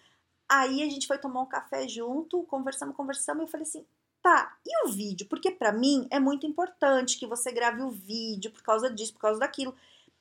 Aí 0.48 0.82
a 0.82 0.88
gente 0.88 1.06
foi 1.06 1.18
tomar 1.18 1.42
um 1.42 1.46
café 1.46 1.88
junto, 1.88 2.44
conversamos, 2.44 2.96
conversamos, 2.96 3.42
e 3.42 3.44
eu 3.44 3.48
falei 3.48 3.66
assim: 3.66 3.86
tá, 4.22 4.56
e 4.64 4.86
o 4.86 4.90
vídeo? 4.90 5.26
Porque 5.28 5.50
para 5.50 5.72
mim 5.72 6.06
é 6.10 6.20
muito 6.20 6.46
importante 6.46 7.18
que 7.18 7.26
você 7.26 7.52
grave 7.52 7.82
o 7.82 7.90
vídeo 7.90 8.50
por 8.50 8.62
causa 8.62 8.90
disso, 8.90 9.12
por 9.12 9.20
causa 9.20 9.40
daquilo. 9.40 9.74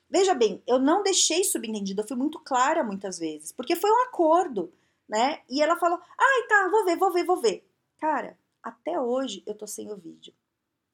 Veja 0.09 0.33
bem, 0.33 0.61
eu 0.67 0.79
não 0.79 1.03
deixei 1.03 1.43
subentendido, 1.43 2.01
eu 2.01 2.07
fui 2.07 2.15
muito 2.17 2.39
clara 2.39 2.83
muitas 2.83 3.17
vezes, 3.19 3.51
porque 3.51 3.75
foi 3.75 3.91
um 3.91 4.03
acordo, 4.03 4.71
né? 5.07 5.41
E 5.49 5.61
ela 5.61 5.75
falou: 5.75 5.99
ai, 6.17 6.47
tá, 6.47 6.69
vou 6.69 6.85
ver, 6.85 6.97
vou 6.97 7.11
ver, 7.11 7.23
vou 7.25 7.37
ver. 7.37 7.67
Cara, 7.97 8.37
até 8.63 8.99
hoje 8.99 9.43
eu 9.45 9.55
tô 9.55 9.67
sem 9.67 9.91
o 9.91 9.95
vídeo. 9.95 10.33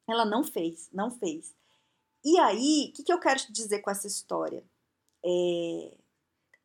Ela 0.07 0.25
não 0.25 0.43
fez, 0.43 0.89
não 0.91 1.11
fez. 1.11 1.55
E 2.23 2.39
aí, 2.39 2.89
o 2.89 2.93
que, 2.93 3.03
que 3.03 3.13
eu 3.13 3.19
quero 3.19 3.39
te 3.39 3.51
dizer 3.51 3.79
com 3.79 3.89
essa 3.91 4.07
história? 4.07 4.63
É, 5.25 5.97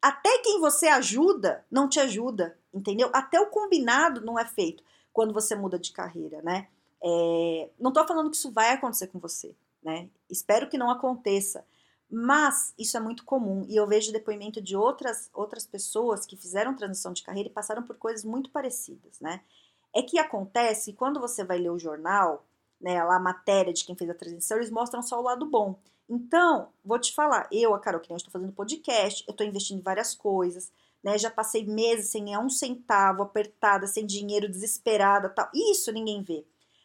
até 0.06 0.38
quem 0.38 0.60
você 0.60 0.86
ajuda 0.86 1.64
não 1.68 1.88
te 1.88 1.98
ajuda, 1.98 2.56
entendeu? 2.72 3.10
Até 3.12 3.40
o 3.40 3.50
combinado 3.50 4.20
não 4.20 4.38
é 4.38 4.44
feito 4.44 4.84
quando 5.12 5.34
você 5.34 5.56
muda 5.56 5.80
de 5.80 5.90
carreira, 5.90 6.40
né? 6.42 6.68
É, 7.02 7.70
não 7.76 7.92
tô 7.92 8.06
falando 8.06 8.30
que 8.30 8.36
isso 8.36 8.52
vai 8.52 8.70
acontecer 8.70 9.08
com 9.08 9.18
você, 9.18 9.52
né? 9.82 10.08
Espero 10.30 10.68
que 10.68 10.78
não 10.78 10.90
aconteça. 10.92 11.66
Mas 12.08 12.72
isso 12.78 12.96
é 12.96 13.00
muito 13.00 13.24
comum 13.24 13.66
e 13.68 13.74
eu 13.74 13.84
vejo 13.84 14.12
depoimento 14.12 14.60
de 14.60 14.76
outras, 14.76 15.28
outras 15.34 15.66
pessoas 15.66 16.24
que 16.24 16.36
fizeram 16.36 16.76
transição 16.76 17.12
de 17.12 17.24
carreira 17.24 17.48
e 17.48 17.52
passaram 17.52 17.82
por 17.82 17.96
coisas 17.96 18.24
muito 18.24 18.48
parecidas, 18.50 19.18
né? 19.20 19.40
É 19.92 20.02
que 20.02 20.20
acontece 20.20 20.92
quando 20.92 21.18
você 21.18 21.42
vai 21.42 21.58
ler 21.58 21.70
o 21.70 21.80
jornal, 21.80 22.45
né, 22.80 22.98
a 22.98 23.18
matéria 23.18 23.72
de 23.72 23.84
quem 23.84 23.96
fez 23.96 24.10
a 24.10 24.14
transição, 24.14 24.56
eles 24.56 24.70
mostram 24.70 25.02
só 25.02 25.18
o 25.18 25.24
lado 25.24 25.46
bom. 25.46 25.78
Então, 26.08 26.68
vou 26.84 26.98
te 26.98 27.12
falar, 27.14 27.48
eu, 27.50 27.74
a 27.74 27.80
Carol, 27.80 28.00
que 28.00 28.08
nem 28.08 28.16
estou 28.16 28.30
fazendo 28.30 28.52
podcast, 28.52 29.24
eu 29.26 29.32
estou 29.32 29.46
investindo 29.46 29.78
em 29.78 29.82
várias 29.82 30.14
coisas, 30.14 30.70
né? 31.02 31.18
Já 31.18 31.30
passei 31.30 31.66
meses 31.66 32.10
sem 32.10 32.36
um 32.38 32.48
centavo, 32.48 33.22
apertada, 33.22 33.86
sem 33.86 34.06
dinheiro, 34.06 34.48
desesperada, 34.48 35.28
tal. 35.28 35.48
Isso 35.54 35.90
ninguém 35.92 36.22
vê. 36.22 36.44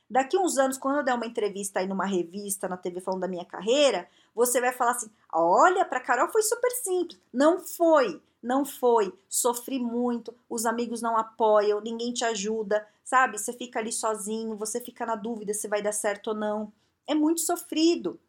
Daqui 0.10 0.38
uns 0.38 0.58
anos, 0.58 0.78
quando 0.78 0.98
eu 0.98 1.04
der 1.04 1.14
uma 1.14 1.26
entrevista 1.26 1.80
aí 1.80 1.88
numa 1.88 2.06
revista, 2.06 2.68
na 2.68 2.76
TV 2.76 3.00
falando 3.00 3.22
da 3.22 3.28
minha 3.28 3.46
carreira, 3.46 4.10
você 4.36 4.60
vai 4.60 4.74
falar 4.74 4.92
assim: 4.92 5.10
"Olha, 5.32 5.86
para 5.86 6.02
Carol 6.02 6.30
foi 6.30 6.42
super 6.44 6.72
simples". 6.72 7.20
Não 7.32 7.60
foi, 7.60 8.22
não 8.42 8.66
foi. 8.66 9.14
Sofri 9.30 9.80
muito, 9.80 10.34
os 10.50 10.66
amigos 10.66 11.02
não 11.02 11.18
apoiam, 11.18 11.82
ninguém 11.82 12.14
te 12.14 12.26
ajuda, 12.26 12.88
sabe? 13.04 13.38
Você 13.38 13.54
fica 13.54 13.80
ali 13.80 13.92
sozinho, 13.92 14.58
você 14.58 14.82
fica 14.82 15.06
na 15.06 15.16
dúvida 15.16 15.54
se 15.54 15.68
vai 15.68 15.82
dar 15.82 15.92
certo 15.92 16.28
ou 16.30 16.34
não. 16.34 16.74
É 17.08 17.14
muito 17.14 17.42
sofrido. 17.42 18.20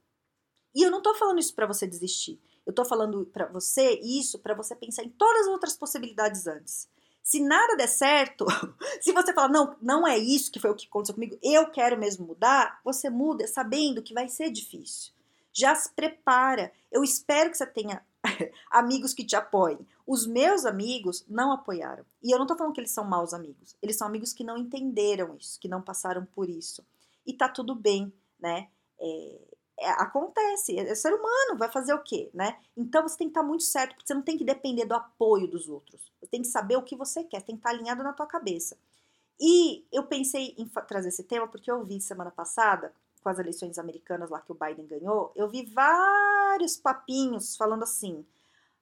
E 0.74 0.82
eu 0.82 0.90
não 0.90 1.02
tô 1.02 1.14
falando 1.14 1.38
isso 1.38 1.54
para 1.54 1.66
você 1.66 1.86
desistir. 1.86 2.40
Eu 2.64 2.72
tô 2.72 2.84
falando 2.84 3.26
para 3.26 3.46
você 3.46 3.98
isso 4.02 4.38
para 4.38 4.54
você 4.54 4.74
pensar 4.74 5.02
em 5.02 5.10
todas 5.10 5.42
as 5.42 5.48
outras 5.48 5.76
possibilidades 5.76 6.46
antes. 6.46 6.88
Se 7.22 7.40
nada 7.40 7.76
der 7.76 7.88
certo, 7.88 8.46
se 9.00 9.12
você 9.12 9.32
falar, 9.32 9.48
não, 9.48 9.76
não 9.80 10.06
é 10.06 10.18
isso 10.18 10.50
que 10.50 10.58
foi 10.58 10.70
o 10.70 10.74
que 10.74 10.86
aconteceu 10.86 11.14
comigo, 11.14 11.38
eu 11.42 11.70
quero 11.70 11.98
mesmo 11.98 12.26
mudar, 12.26 12.80
você 12.84 13.08
muda 13.08 13.46
sabendo 13.46 14.02
que 14.02 14.14
vai 14.14 14.28
ser 14.28 14.50
difícil. 14.50 15.12
Já 15.52 15.74
se 15.74 15.92
prepara. 15.92 16.72
Eu 16.90 17.04
espero 17.04 17.50
que 17.50 17.56
você 17.56 17.66
tenha 17.66 18.04
amigos 18.70 19.12
que 19.12 19.24
te 19.24 19.36
apoiem. 19.36 19.86
Os 20.06 20.26
meus 20.26 20.64
amigos 20.64 21.24
não 21.28 21.52
apoiaram. 21.52 22.04
E 22.22 22.34
eu 22.34 22.38
não 22.38 22.46
tô 22.46 22.56
falando 22.56 22.72
que 22.72 22.80
eles 22.80 22.90
são 22.90 23.04
maus 23.04 23.32
amigos. 23.32 23.76
Eles 23.80 23.96
são 23.96 24.06
amigos 24.06 24.32
que 24.32 24.44
não 24.44 24.56
entenderam 24.56 25.36
isso, 25.36 25.58
que 25.60 25.68
não 25.68 25.80
passaram 25.80 26.24
por 26.24 26.48
isso. 26.48 26.84
E 27.26 27.32
tá 27.32 27.48
tudo 27.48 27.74
bem, 27.74 28.12
né? 28.40 28.68
É, 29.00 29.40
é, 29.78 29.90
acontece, 29.90 30.78
é, 30.78 30.88
é 30.88 30.94
ser 30.94 31.12
humano, 31.12 31.58
vai 31.58 31.70
fazer 31.70 31.94
o 31.94 32.02
quê, 32.02 32.30
né? 32.34 32.58
Então 32.76 33.02
você 33.02 33.16
tem 33.16 33.28
que 33.28 33.32
estar 33.32 33.42
muito 33.42 33.64
certo, 33.64 33.94
porque 33.94 34.06
você 34.06 34.14
não 34.14 34.22
tem 34.22 34.38
que 34.38 34.44
depender 34.44 34.84
do 34.84 34.94
apoio 34.94 35.48
dos 35.48 35.68
outros. 35.68 36.12
Você 36.20 36.26
tem 36.26 36.42
que 36.42 36.48
saber 36.48 36.76
o 36.76 36.82
que 36.82 36.96
você 36.96 37.24
quer, 37.24 37.42
tem 37.42 37.56
que 37.56 37.60
estar 37.60 37.70
alinhado 37.70 38.02
na 38.02 38.12
tua 38.12 38.26
cabeça. 38.26 38.76
E 39.40 39.84
eu 39.92 40.04
pensei 40.04 40.54
em 40.56 40.68
trazer 40.86 41.08
esse 41.08 41.24
tema 41.24 41.48
porque 41.48 41.70
eu 41.70 41.82
vi 41.84 42.00
semana 42.00 42.30
passada, 42.30 42.92
com 43.22 43.28
as 43.28 43.38
eleições 43.38 43.78
americanas 43.78 44.30
lá 44.30 44.40
que 44.40 44.52
o 44.52 44.56
Biden 44.56 44.86
ganhou, 44.86 45.32
eu 45.34 45.48
vi 45.48 45.64
vários 45.64 46.76
papinhos 46.76 47.56
falando 47.56 47.84
assim, 47.84 48.24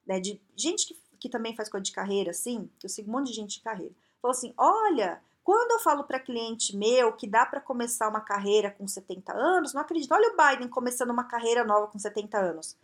né, 0.07 0.19
de 0.19 0.41
gente 0.57 0.87
que, 0.87 0.99
que 1.21 1.29
também 1.29 1.55
faz 1.55 1.69
coisa 1.69 1.85
de 1.85 1.93
carreira, 1.93 2.31
assim, 2.31 2.69
eu 2.83 2.89
sigo 2.89 3.09
um 3.11 3.13
monte 3.13 3.29
de 3.29 3.35
gente 3.35 3.59
de 3.59 3.63
carreira, 3.63 3.95
falou 4.21 4.35
assim, 4.35 4.53
olha, 4.57 5.23
quando 5.45 5.73
eu 5.73 5.81
falo 5.81 6.05
para 6.05 6.21
cliente 6.21 6.77
meu 6.77 7.13
que 7.13 7.27
dá 7.27 7.45
para 7.45 7.61
começar 7.61 8.09
uma 8.09 8.21
carreira 8.21 8.71
com 8.71 8.87
70 8.87 9.33
anos, 9.33 9.73
não 9.73 9.81
acredito. 9.81 10.13
Olha 10.13 10.33
o 10.33 10.37
Biden 10.37 10.69
começando 10.69 11.11
uma 11.11 11.25
carreira 11.25 11.65
nova 11.65 11.89
com 11.89 11.99
70 11.99 12.39
anos. 12.39 12.77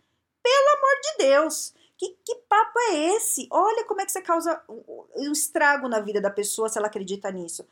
Pelo 0.43 0.77
amor 0.77 1.01
de 1.01 1.25
Deus! 1.25 1.73
Que, 1.97 2.15
que 2.23 2.35
papo 2.47 2.77
é 2.91 3.15
esse? 3.15 3.47
Olha 3.49 3.83
como 3.85 4.01
é 4.01 4.05
que 4.05 4.11
você 4.11 4.21
causa 4.21 4.61
um 4.67 5.31
estrago 5.31 5.87
na 5.87 5.99
vida 5.99 6.21
da 6.21 6.29
pessoa 6.29 6.69
se 6.69 6.77
ela 6.77 6.87
acredita 6.87 7.31
nisso. 7.31 7.65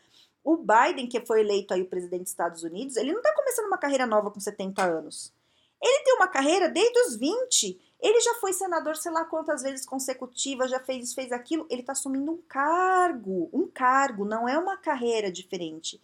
O 0.43 0.57
Biden, 0.57 1.07
que 1.07 1.25
foi 1.25 1.41
eleito 1.41 1.73
aí 1.73 1.81
o 1.81 1.89
presidente 1.89 2.23
dos 2.23 2.31
Estados 2.31 2.63
Unidos, 2.63 2.95
ele 2.97 3.11
não 3.11 3.19
está 3.19 3.33
começando 3.33 3.65
uma 3.67 3.77
carreira 3.77 4.05
nova 4.05 4.31
com 4.31 4.39
70 4.39 4.81
anos. 4.83 5.31
Ele 5.81 6.03
tem 6.03 6.15
uma 6.15 6.27
carreira 6.27 6.69
desde 6.69 6.99
os 7.01 7.15
20 7.17 7.79
ele 8.05 8.21
já 8.21 8.35
foi 8.35 8.53
senador, 8.53 8.95
sei 8.95 9.11
lá 9.11 9.25
quantas 9.25 9.63
vezes 9.63 9.83
consecutivas, 9.83 10.69
já 10.69 10.79
fez 10.79 11.05
isso, 11.05 11.15
fez 11.15 11.31
aquilo. 11.31 11.65
Ele 11.71 11.81
está 11.81 11.93
assumindo 11.93 12.31
um 12.31 12.37
cargo, 12.47 13.49
um 13.51 13.65
cargo, 13.65 14.23
não 14.23 14.47
é 14.47 14.59
uma 14.59 14.77
carreira 14.77 15.31
diferente. 15.31 15.99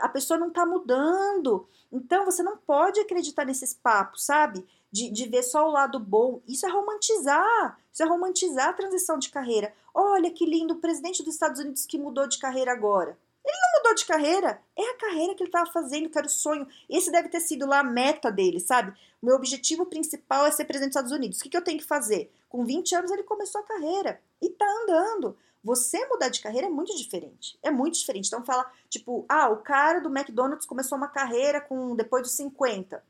A 0.00 0.08
pessoa 0.08 0.40
não 0.40 0.48
está 0.48 0.66
mudando. 0.66 1.68
Então 1.92 2.24
você 2.24 2.42
não 2.42 2.56
pode 2.56 2.98
acreditar 2.98 3.44
nesses 3.44 3.72
papos, 3.72 4.24
sabe? 4.24 4.66
De, 4.90 5.08
de 5.08 5.28
ver 5.28 5.44
só 5.44 5.68
o 5.68 5.70
lado 5.70 6.00
bom. 6.00 6.40
Isso 6.48 6.66
é 6.66 6.68
romantizar. 6.68 7.78
Isso 7.92 8.02
é 8.02 8.06
romantizar 8.06 8.70
a 8.70 8.72
transição 8.72 9.16
de 9.16 9.30
carreira. 9.30 9.72
Olha 9.94 10.32
que 10.32 10.44
lindo, 10.44 10.74
o 10.74 10.80
presidente 10.80 11.22
dos 11.22 11.34
Estados 11.34 11.60
Unidos 11.60 11.86
que 11.86 11.96
mudou 11.96 12.26
de 12.26 12.40
carreira 12.40 12.72
agora. 12.72 13.16
Ele 13.46 13.56
não 13.60 13.78
mudou 13.78 13.94
de 13.94 14.04
carreira, 14.04 14.60
é 14.76 14.90
a 14.90 14.96
carreira 14.96 15.34
que 15.34 15.42
ele 15.44 15.48
estava 15.48 15.70
fazendo, 15.70 16.10
que 16.10 16.18
era 16.18 16.26
o 16.26 16.30
sonho. 16.30 16.66
Esse 16.90 17.12
deve 17.12 17.28
ter 17.28 17.40
sido 17.40 17.64
lá 17.64 17.78
a 17.78 17.84
meta 17.84 18.30
dele, 18.30 18.58
sabe? 18.58 18.90
O 19.22 19.26
meu 19.26 19.36
objetivo 19.36 19.86
principal 19.86 20.46
é 20.46 20.50
ser 20.50 20.64
presidente 20.64 20.90
dos 20.90 20.96
Estados 20.96 21.12
Unidos. 21.12 21.38
O 21.38 21.42
que, 21.44 21.50
que 21.50 21.56
eu 21.56 21.62
tenho 21.62 21.78
que 21.78 21.84
fazer? 21.84 22.32
Com 22.48 22.64
20 22.64 22.94
anos 22.96 23.10
ele 23.12 23.22
começou 23.22 23.60
a 23.60 23.64
carreira 23.64 24.20
e 24.42 24.50
tá 24.50 24.66
andando. 24.82 25.38
Você 25.62 26.04
mudar 26.06 26.28
de 26.28 26.40
carreira 26.40 26.66
é 26.66 26.70
muito 26.70 26.96
diferente. 26.96 27.56
É 27.62 27.70
muito 27.70 27.98
diferente. 27.98 28.26
Então 28.26 28.44
fala, 28.44 28.70
tipo, 28.88 29.24
ah, 29.28 29.48
o 29.48 29.58
cara 29.58 30.00
do 30.00 30.08
McDonald's 30.08 30.66
começou 30.66 30.98
uma 30.98 31.08
carreira 31.08 31.60
com 31.60 31.94
depois 31.94 32.22
dos 32.22 32.32
50. 32.32 33.02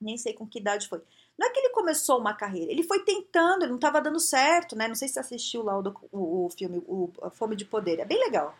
Nem 0.00 0.16
sei 0.16 0.32
com 0.32 0.46
que 0.46 0.60
idade 0.60 0.88
foi. 0.88 1.02
Não 1.36 1.48
é 1.48 1.50
que 1.50 1.58
ele 1.58 1.70
começou 1.70 2.18
uma 2.18 2.34
carreira, 2.34 2.70
ele 2.70 2.82
foi 2.82 3.02
tentando, 3.02 3.62
ele 3.62 3.70
não 3.70 3.76
estava 3.76 3.98
dando 4.00 4.20
certo, 4.20 4.76
né? 4.76 4.86
Não 4.86 4.94
sei 4.94 5.08
se 5.08 5.18
assistiu 5.18 5.62
lá 5.62 5.78
o, 5.78 5.82
o, 6.12 6.46
o 6.46 6.50
filme 6.50 6.82
o, 6.86 7.10
A 7.22 7.30
Fome 7.30 7.56
de 7.56 7.64
Poder. 7.64 7.98
É 7.98 8.04
bem 8.04 8.18
legal. 8.18 8.54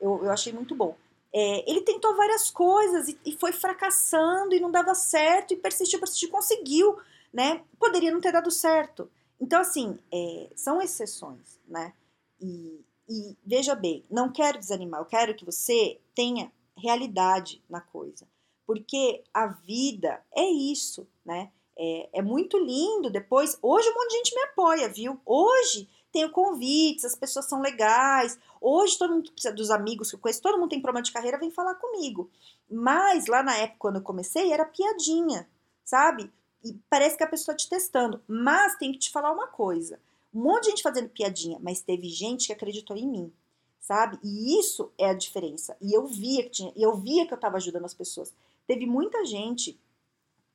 Eu, 0.00 0.24
eu 0.24 0.30
achei 0.30 0.52
muito 0.52 0.74
bom. 0.74 0.96
É, 1.32 1.70
ele 1.70 1.82
tentou 1.82 2.16
várias 2.16 2.50
coisas 2.50 3.08
e, 3.08 3.18
e, 3.24 3.32
foi 3.32 3.52
fracassando 3.52 4.54
e 4.54 4.60
não 4.60 4.70
dava 4.70 4.94
certo 4.94 5.52
e 5.52 5.56
persistiu, 5.56 5.98
persistiu, 5.98 6.30
conseguiu, 6.30 6.96
né? 7.32 7.62
Poderia 7.78 8.10
não 8.10 8.20
ter 8.20 8.32
dado 8.32 8.50
certo. 8.50 9.10
Então, 9.40 9.60
assim, 9.60 9.98
é, 10.12 10.48
são 10.56 10.80
exceções, 10.80 11.60
né? 11.68 11.92
E, 12.40 12.80
e 13.08 13.36
veja 13.44 13.74
bem, 13.74 14.04
não 14.10 14.32
quero 14.32 14.58
desanimar, 14.58 15.00
eu 15.00 15.06
quero 15.06 15.34
que 15.34 15.44
você 15.44 16.00
tenha 16.14 16.50
realidade 16.76 17.62
na 17.68 17.80
coisa. 17.80 18.26
Porque 18.66 19.22
a 19.32 19.46
vida 19.46 20.22
é 20.34 20.44
isso, 20.44 21.06
né? 21.24 21.50
É, 21.78 22.18
é, 22.18 22.22
muito 22.22 22.58
lindo. 22.58 23.10
Depois, 23.10 23.58
hoje 23.60 23.88
um 23.90 23.94
monte 23.94 24.08
de 24.08 24.16
gente 24.16 24.34
me 24.34 24.42
apoia, 24.42 24.88
viu? 24.88 25.20
Hoje 25.24 25.88
tenho 26.16 26.30
convites, 26.30 27.04
as 27.04 27.14
pessoas 27.14 27.44
são 27.44 27.60
legais. 27.60 28.38
Hoje 28.58 28.96
todo 28.96 29.12
mundo 29.12 29.30
precisa 29.30 29.54
dos 29.54 29.70
amigos 29.70 30.08
que 30.08 30.16
eu 30.16 30.18
conheço, 30.18 30.40
todo 30.40 30.58
mundo 30.58 30.70
tem 30.70 30.80
problema 30.80 31.02
de 31.02 31.12
carreira, 31.12 31.38
vem 31.38 31.50
falar 31.50 31.74
comigo. 31.74 32.30
Mas 32.70 33.26
lá 33.26 33.42
na 33.42 33.54
época, 33.54 33.76
quando 33.78 33.96
eu 33.96 34.02
comecei, 34.02 34.50
era 34.50 34.64
piadinha, 34.64 35.46
sabe? 35.84 36.32
E 36.64 36.72
parece 36.88 37.18
que 37.18 37.22
a 37.22 37.26
pessoa 37.26 37.54
tá 37.54 37.58
te 37.58 37.68
testando. 37.68 38.22
Mas 38.26 38.76
tem 38.76 38.92
que 38.92 38.98
te 38.98 39.10
falar 39.10 39.30
uma 39.30 39.46
coisa: 39.46 40.00
um 40.32 40.40
monte 40.40 40.64
de 40.64 40.70
gente 40.70 40.82
fazendo 40.82 41.10
piadinha, 41.10 41.58
mas 41.60 41.82
teve 41.82 42.08
gente 42.08 42.46
que 42.46 42.52
acreditou 42.54 42.96
em 42.96 43.06
mim, 43.06 43.32
sabe? 43.78 44.18
E 44.24 44.58
isso 44.58 44.90
é 44.96 45.10
a 45.10 45.14
diferença. 45.14 45.76
E 45.82 45.92
eu 45.92 46.06
via 46.06 46.44
que 46.44 46.50
tinha, 46.50 46.72
eu 46.74 46.96
via 46.96 47.26
que 47.26 47.34
eu 47.34 47.36
estava 47.36 47.58
ajudando 47.58 47.84
as 47.84 47.94
pessoas. 47.94 48.32
Teve 48.66 48.86
muita 48.86 49.22
gente 49.26 49.78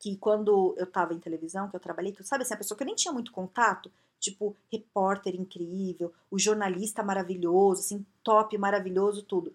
que 0.02 0.16
quando 0.16 0.74
eu 0.76 0.84
estava 0.84 1.14
em 1.14 1.20
televisão, 1.20 1.68
que 1.68 1.76
eu 1.76 1.80
trabalhei, 1.80 2.10
que 2.10 2.24
sabe 2.24 2.42
assim, 2.42 2.54
a 2.54 2.56
pessoa 2.56 2.76
que 2.76 2.82
eu 2.82 2.86
nem 2.86 2.96
tinha 2.96 3.14
muito 3.14 3.30
contato, 3.30 3.88
tipo 4.18 4.56
repórter 4.70 5.36
incrível, 5.36 6.12
o 6.28 6.40
jornalista 6.40 7.04
maravilhoso, 7.04 7.82
assim, 7.82 8.04
top, 8.20 8.58
maravilhoso, 8.58 9.22
tudo. 9.22 9.54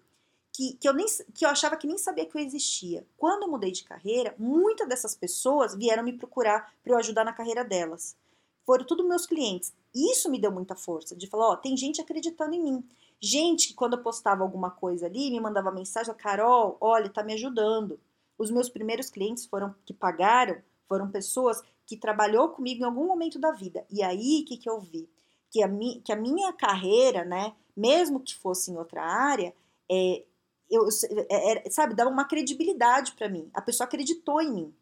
que, 0.50 0.72
que, 0.78 0.88
eu 0.88 0.94
nem, 0.94 1.06
que 1.34 1.44
eu 1.44 1.50
achava 1.50 1.76
que 1.76 1.86
nem 1.86 1.98
sabia 1.98 2.24
que 2.24 2.34
eu 2.34 2.40
existia. 2.40 3.06
Quando 3.18 3.42
eu 3.42 3.50
mudei 3.50 3.70
de 3.70 3.84
carreira, 3.84 4.34
muitas 4.38 4.88
dessas 4.88 5.14
pessoas 5.14 5.74
vieram 5.74 6.02
me 6.02 6.14
procurar 6.14 6.72
para 6.82 6.94
eu 6.94 6.98
ajudar 6.98 7.24
na 7.24 7.32
carreira 7.34 7.62
delas. 7.62 8.16
Foram 8.64 8.86
tudo 8.86 9.06
meus 9.06 9.26
clientes. 9.26 9.74
Isso 9.94 10.30
me 10.30 10.40
deu 10.40 10.50
muita 10.50 10.74
força, 10.74 11.14
de 11.14 11.26
falar, 11.26 11.50
ó, 11.50 11.56
tem 11.56 11.76
gente 11.76 12.00
acreditando 12.00 12.54
em 12.54 12.62
mim. 12.62 12.88
Gente 13.20 13.68
que 13.68 13.74
quando 13.74 13.98
eu 13.98 14.02
postava 14.02 14.42
alguma 14.42 14.70
coisa 14.70 15.04
ali, 15.04 15.30
me 15.30 15.40
mandava 15.40 15.70
mensagem, 15.70 16.14
Carol, 16.14 16.78
olha, 16.80 17.10
tá 17.10 17.22
me 17.22 17.34
ajudando. 17.34 18.00
Os 18.38 18.50
meus 18.50 18.68
primeiros 18.68 19.10
clientes 19.10 19.44
foram 19.44 19.74
que 19.84 19.92
pagaram, 19.92 20.56
foram 20.86 21.10
pessoas 21.10 21.60
que 21.84 21.96
trabalhou 21.96 22.50
comigo 22.50 22.82
em 22.82 22.86
algum 22.86 23.06
momento 23.06 23.38
da 23.38 23.50
vida. 23.52 23.84
E 23.90 24.02
aí, 24.02 24.42
o 24.42 24.44
que, 24.46 24.56
que 24.56 24.70
eu 24.70 24.80
vi? 24.80 25.08
Que 25.50 25.62
a, 25.62 25.68
mi, 25.68 26.00
que 26.00 26.12
a 26.12 26.16
minha 26.16 26.52
carreira, 26.52 27.24
né, 27.24 27.54
mesmo 27.76 28.20
que 28.20 28.34
fosse 28.34 28.70
em 28.70 28.76
outra 28.76 29.02
área, 29.02 29.54
é, 29.90 30.24
eu, 30.70 30.86
é, 31.30 31.66
é, 31.66 31.70
sabe, 31.70 31.94
dava 31.94 32.10
uma 32.10 32.26
credibilidade 32.26 33.12
para 33.12 33.28
mim. 33.28 33.50
A 33.54 33.62
pessoa 33.62 33.86
acreditou 33.86 34.40
em 34.40 34.52
mim. 34.52 34.74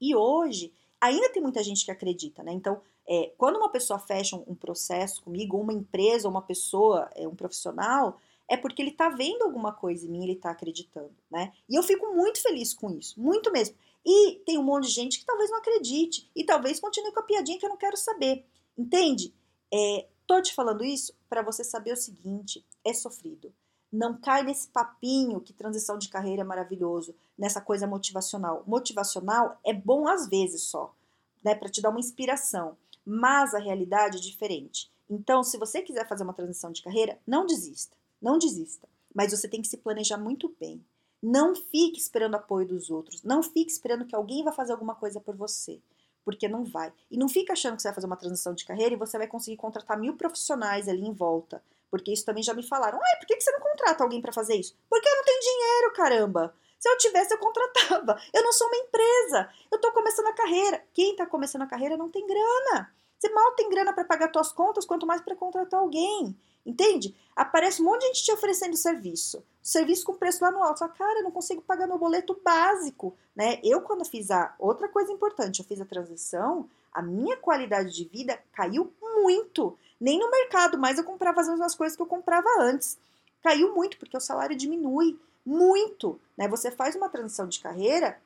E 0.00 0.14
hoje, 0.14 0.72
ainda 1.00 1.30
tem 1.30 1.42
muita 1.42 1.62
gente 1.62 1.84
que 1.84 1.90
acredita, 1.90 2.42
né? 2.42 2.52
Então, 2.52 2.80
é, 3.08 3.32
quando 3.38 3.56
uma 3.56 3.70
pessoa 3.70 3.98
fecha 3.98 4.36
um, 4.36 4.44
um 4.48 4.54
processo 4.54 5.22
comigo, 5.22 5.58
uma 5.58 5.72
empresa, 5.72 6.28
uma 6.28 6.42
pessoa, 6.42 7.08
é, 7.14 7.26
um 7.26 7.34
profissional, 7.34 8.20
é 8.48 8.56
porque 8.56 8.80
ele 8.80 8.92
tá 8.92 9.08
vendo 9.08 9.42
alguma 9.42 9.72
coisa 9.72 10.06
em 10.06 10.10
mim, 10.10 10.22
ele 10.22 10.36
tá 10.36 10.50
acreditando, 10.50 11.14
né? 11.30 11.52
E 11.68 11.74
eu 11.74 11.82
fico 11.82 12.14
muito 12.14 12.40
feliz 12.40 12.72
com 12.72 12.90
isso, 12.90 13.20
muito 13.20 13.50
mesmo. 13.50 13.76
E 14.04 14.36
tem 14.46 14.56
um 14.58 14.62
monte 14.62 14.86
de 14.86 14.92
gente 14.92 15.18
que 15.18 15.26
talvez 15.26 15.50
não 15.50 15.58
acredite, 15.58 16.30
e 16.34 16.44
talvez 16.44 16.78
continue 16.78 17.12
com 17.12 17.20
a 17.20 17.24
piadinha 17.24 17.58
que 17.58 17.66
eu 17.66 17.70
não 17.70 17.76
quero 17.76 17.96
saber, 17.96 18.46
entende? 18.78 19.34
É, 19.72 20.06
tô 20.26 20.40
te 20.40 20.54
falando 20.54 20.84
isso 20.84 21.12
para 21.28 21.42
você 21.42 21.64
saber 21.64 21.92
o 21.92 21.96
seguinte: 21.96 22.64
é 22.84 22.94
sofrido. 22.94 23.52
Não 23.92 24.18
cai 24.18 24.42
nesse 24.42 24.68
papinho 24.68 25.40
que 25.40 25.52
transição 25.52 25.96
de 25.96 26.08
carreira 26.08 26.42
é 26.42 26.44
maravilhoso, 26.44 27.14
nessa 27.38 27.60
coisa 27.60 27.86
motivacional. 27.86 28.62
Motivacional 28.66 29.58
é 29.64 29.72
bom 29.72 30.06
às 30.06 30.28
vezes 30.28 30.62
só, 30.62 30.94
né, 31.42 31.54
para 31.54 31.68
te 31.68 31.80
dar 31.80 31.90
uma 31.90 32.00
inspiração, 32.00 32.76
mas 33.04 33.54
a 33.54 33.58
realidade 33.58 34.18
é 34.18 34.20
diferente. 34.20 34.90
Então, 35.08 35.42
se 35.42 35.56
você 35.56 35.82
quiser 35.82 36.06
fazer 36.08 36.24
uma 36.24 36.34
transição 36.34 36.72
de 36.72 36.82
carreira, 36.82 37.18
não 37.26 37.46
desista, 37.46 37.96
não 38.26 38.38
desista, 38.38 38.88
mas 39.14 39.30
você 39.30 39.48
tem 39.48 39.62
que 39.62 39.68
se 39.68 39.78
planejar 39.78 40.18
muito 40.18 40.54
bem. 40.60 40.84
Não 41.22 41.54
fique 41.54 41.98
esperando 41.98 42.34
apoio 42.34 42.66
dos 42.66 42.90
outros, 42.90 43.22
não 43.22 43.42
fique 43.42 43.70
esperando 43.70 44.04
que 44.04 44.14
alguém 44.14 44.44
vai 44.44 44.52
fazer 44.52 44.72
alguma 44.72 44.94
coisa 44.94 45.20
por 45.20 45.34
você 45.34 45.80
porque 46.26 46.48
não 46.48 46.64
vai. 46.64 46.92
E 47.08 47.16
não 47.16 47.28
fica 47.28 47.52
achando 47.52 47.76
que 47.76 47.82
você 47.82 47.86
vai 47.86 47.94
fazer 47.94 48.08
uma 48.08 48.16
transição 48.16 48.52
de 48.52 48.64
carreira 48.64 48.94
e 48.96 48.98
você 48.98 49.16
vai 49.16 49.28
conseguir 49.28 49.56
contratar 49.56 49.96
mil 49.96 50.16
profissionais 50.16 50.88
ali 50.88 51.06
em 51.06 51.12
volta. 51.12 51.62
Porque 51.88 52.12
isso 52.12 52.24
também 52.24 52.42
já 52.42 52.52
me 52.52 52.64
falaram. 52.64 52.98
Ai, 53.00 53.20
por 53.20 53.28
que 53.28 53.40
você 53.40 53.52
não 53.52 53.60
contrata 53.60 54.02
alguém 54.02 54.20
para 54.20 54.32
fazer 54.32 54.56
isso? 54.56 54.76
Porque 54.90 55.08
eu 55.08 55.14
não 55.14 55.24
tenho 55.24 55.40
dinheiro, 55.40 55.92
caramba. 55.94 56.52
Se 56.80 56.88
eu 56.88 56.98
tivesse, 56.98 57.32
eu 57.32 57.38
contratava. 57.38 58.20
Eu 58.34 58.42
não 58.42 58.52
sou 58.52 58.66
uma 58.66 58.76
empresa. 58.76 59.48
Eu 59.70 59.80
tô 59.80 59.92
começando 59.92 60.26
a 60.26 60.32
carreira. 60.32 60.84
Quem 60.92 61.14
tá 61.14 61.26
começando 61.26 61.62
a 61.62 61.66
carreira 61.66 61.96
não 61.96 62.10
tem 62.10 62.26
grana. 62.26 62.92
Você 63.18 63.28
mal 63.30 63.52
tem 63.52 63.70
grana 63.70 63.92
para 63.92 64.04
pagar 64.04 64.30
suas 64.32 64.52
contas, 64.52 64.84
quanto 64.84 65.06
mais 65.06 65.20
para 65.20 65.36
contratar 65.36 65.80
alguém. 65.80 66.36
Entende? 66.64 67.14
Aparece 67.34 67.80
um 67.80 67.84
monte 67.84 68.00
de 68.00 68.06
gente 68.08 68.24
te 68.24 68.32
oferecendo 68.32 68.76
serviço. 68.76 69.44
Serviço 69.62 70.04
com 70.04 70.14
preço 70.14 70.42
lá 70.42 70.50
no 70.50 70.62
alto. 70.62 70.80
Só, 70.80 70.88
cara, 70.88 71.20
eu 71.20 71.24
não 71.24 71.30
consigo 71.30 71.62
pagar 71.62 71.86
meu 71.86 71.98
boleto 71.98 72.38
básico, 72.44 73.16
né? 73.34 73.60
Eu, 73.62 73.80
quando 73.82 74.04
fiz 74.04 74.30
a... 74.30 74.54
Outra 74.58 74.88
coisa 74.88 75.12
importante, 75.12 75.60
eu 75.60 75.64
fiz 75.64 75.80
a 75.80 75.84
transição, 75.84 76.68
a 76.92 77.00
minha 77.00 77.36
qualidade 77.36 77.94
de 77.94 78.04
vida 78.04 78.38
caiu 78.52 78.92
muito. 79.00 79.78
Nem 80.00 80.18
no 80.18 80.30
mercado 80.30 80.76
mais 80.76 80.98
eu 80.98 81.04
comprava 81.04 81.40
as 81.40 81.48
mesmas 81.48 81.74
coisas 81.74 81.96
que 81.96 82.02
eu 82.02 82.06
comprava 82.06 82.48
antes. 82.58 82.98
Caiu 83.42 83.74
muito, 83.74 83.96
porque 83.96 84.16
o 84.16 84.20
salário 84.20 84.56
diminui 84.56 85.18
muito, 85.44 86.20
né? 86.36 86.48
Você 86.48 86.70
faz 86.70 86.96
uma 86.96 87.08
transição 87.08 87.46
de 87.46 87.60
carreira, 87.60 88.18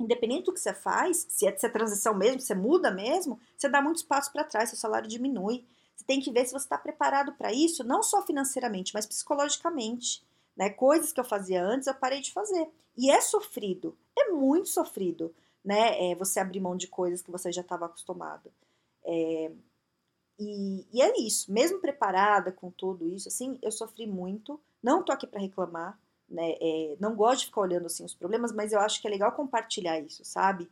independente 0.00 0.46
do 0.46 0.52
que 0.52 0.60
você 0.60 0.74
faz, 0.74 1.26
se 1.28 1.46
é, 1.46 1.56
se 1.56 1.66
é 1.66 1.68
transição 1.68 2.14
mesmo, 2.14 2.40
se 2.40 2.54
muda 2.54 2.90
mesmo, 2.90 3.38
você 3.56 3.68
dá 3.68 3.80
muitos 3.80 4.02
passos 4.02 4.32
para 4.32 4.44
trás, 4.44 4.68
seu 4.70 4.78
salário 4.78 5.08
diminui. 5.08 5.64
Você 5.94 6.04
tem 6.04 6.20
que 6.20 6.32
ver 6.32 6.44
se 6.44 6.52
você 6.52 6.66
está 6.66 6.76
preparado 6.76 7.32
para 7.34 7.52
isso, 7.52 7.84
não 7.84 8.02
só 8.02 8.22
financeiramente, 8.22 8.92
mas 8.92 9.06
psicologicamente. 9.06 10.24
Né? 10.56 10.70
Coisas 10.70 11.12
que 11.12 11.20
eu 11.20 11.24
fazia 11.24 11.64
antes, 11.64 11.86
eu 11.86 11.94
parei 11.94 12.20
de 12.20 12.32
fazer. 12.32 12.68
E 12.96 13.10
é 13.10 13.20
sofrido, 13.20 13.96
é 14.16 14.30
muito 14.30 14.68
sofrido, 14.68 15.34
né? 15.64 16.10
É 16.10 16.14
você 16.14 16.38
abrir 16.38 16.60
mão 16.60 16.76
de 16.76 16.86
coisas 16.86 17.22
que 17.22 17.30
você 17.30 17.50
já 17.50 17.60
estava 17.60 17.86
acostumado. 17.86 18.52
É, 19.04 19.50
e, 20.38 20.86
e, 20.92 21.02
é 21.02 21.20
isso, 21.20 21.52
mesmo 21.52 21.80
preparada 21.80 22.52
com 22.52 22.70
tudo 22.70 23.08
isso, 23.08 23.28
assim, 23.28 23.58
eu 23.62 23.72
sofri 23.72 24.06
muito. 24.06 24.60
Não 24.82 25.02
tô 25.02 25.12
aqui 25.12 25.26
para 25.26 25.40
reclamar, 25.40 25.98
né? 26.28 26.54
É, 26.60 26.96
não 26.98 27.14
gosto 27.14 27.40
de 27.40 27.46
ficar 27.46 27.62
olhando 27.62 27.86
assim 27.86 28.04
os 28.04 28.14
problemas, 28.14 28.52
mas 28.52 28.72
eu 28.72 28.80
acho 28.80 29.00
que 29.00 29.06
é 29.06 29.10
legal 29.10 29.32
compartilhar 29.32 29.98
isso, 30.00 30.24
sabe? 30.24 30.68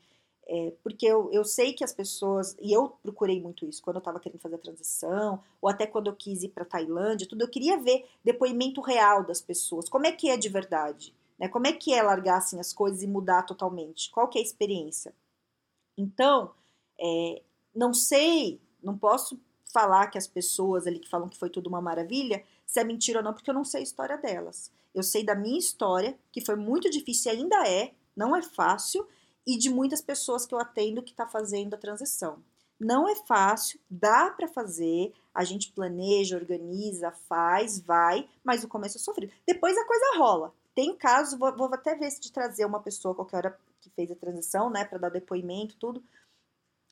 É, 0.46 0.72
porque 0.82 1.06
eu, 1.06 1.30
eu 1.32 1.44
sei 1.44 1.72
que 1.72 1.84
as 1.84 1.94
pessoas, 1.94 2.56
e 2.60 2.72
eu 2.72 2.88
procurei 3.02 3.40
muito 3.40 3.64
isso, 3.64 3.82
quando 3.82 3.96
eu 3.96 4.00
estava 4.00 4.18
querendo 4.18 4.40
fazer 4.40 4.56
a 4.56 4.58
transição, 4.58 5.42
ou 5.60 5.70
até 5.70 5.86
quando 5.86 6.08
eu 6.08 6.16
quis 6.16 6.42
ir 6.42 6.48
para 6.48 6.64
Tailândia, 6.64 7.28
tudo, 7.28 7.42
eu 7.42 7.48
queria 7.48 7.78
ver 7.78 8.06
depoimento 8.24 8.80
real 8.80 9.24
das 9.24 9.40
pessoas, 9.40 9.88
como 9.88 10.06
é 10.06 10.12
que 10.12 10.28
é 10.28 10.36
de 10.36 10.48
verdade, 10.48 11.14
né? 11.38 11.48
Como 11.48 11.66
é 11.66 11.72
que 11.72 11.94
é 11.94 12.02
largar 12.02 12.38
assim 12.38 12.58
as 12.58 12.72
coisas 12.72 13.02
e 13.02 13.06
mudar 13.06 13.44
totalmente? 13.44 14.10
Qual 14.10 14.28
que 14.28 14.38
é 14.38 14.42
a 14.42 14.44
experiência? 14.44 15.14
Então, 15.96 16.52
é, 16.98 17.42
não 17.74 17.94
sei, 17.94 18.60
não 18.82 18.98
posso 18.98 19.38
falar 19.72 20.08
que 20.08 20.18
as 20.18 20.26
pessoas 20.26 20.86
ali 20.86 20.98
que 20.98 21.08
falam 21.08 21.28
que 21.28 21.38
foi 21.38 21.48
tudo 21.50 21.68
uma 21.68 21.80
maravilha, 21.80 22.44
se 22.66 22.80
é 22.80 22.84
mentira 22.84 23.20
ou 23.20 23.24
não, 23.24 23.32
porque 23.32 23.50
eu 23.50 23.54
não 23.54 23.64
sei 23.64 23.80
a 23.80 23.84
história 23.84 24.18
delas. 24.18 24.70
Eu 24.94 25.02
sei 25.02 25.24
da 25.24 25.34
minha 25.34 25.58
história, 25.58 26.18
que 26.30 26.44
foi 26.44 26.56
muito 26.56 26.90
difícil 26.90 27.32
e 27.32 27.36
ainda 27.36 27.66
é, 27.66 27.94
não 28.16 28.36
é 28.36 28.42
fácil, 28.42 29.06
e 29.46 29.58
de 29.58 29.70
muitas 29.70 30.00
pessoas 30.00 30.46
que 30.46 30.54
eu 30.54 30.58
atendo 30.58 31.02
que 31.02 31.10
está 31.10 31.26
fazendo 31.26 31.74
a 31.74 31.78
transição. 31.78 32.42
Não 32.78 33.08
é 33.08 33.14
fácil, 33.14 33.80
dá 33.88 34.30
para 34.30 34.48
fazer, 34.48 35.12
a 35.32 35.44
gente 35.44 35.72
planeja, 35.72 36.36
organiza, 36.36 37.12
faz, 37.28 37.80
vai, 37.80 38.28
mas 38.42 38.64
o 38.64 38.68
começo 38.68 38.98
é 38.98 39.00
sofrido. 39.00 39.32
Depois 39.46 39.76
a 39.76 39.86
coisa 39.86 40.18
rola. 40.18 40.52
Tem 40.74 40.96
casos, 40.96 41.38
vou, 41.38 41.54
vou 41.56 41.72
até 41.72 41.94
ver 41.94 42.10
se 42.10 42.20
de 42.20 42.32
trazer 42.32 42.64
uma 42.64 42.80
pessoa 42.80 43.14
qualquer 43.14 43.36
hora 43.36 43.60
que 43.80 43.90
fez 43.90 44.10
a 44.10 44.16
transição, 44.16 44.70
né, 44.70 44.84
para 44.84 44.98
dar 44.98 45.10
depoimento, 45.10 45.76
tudo. 45.76 46.02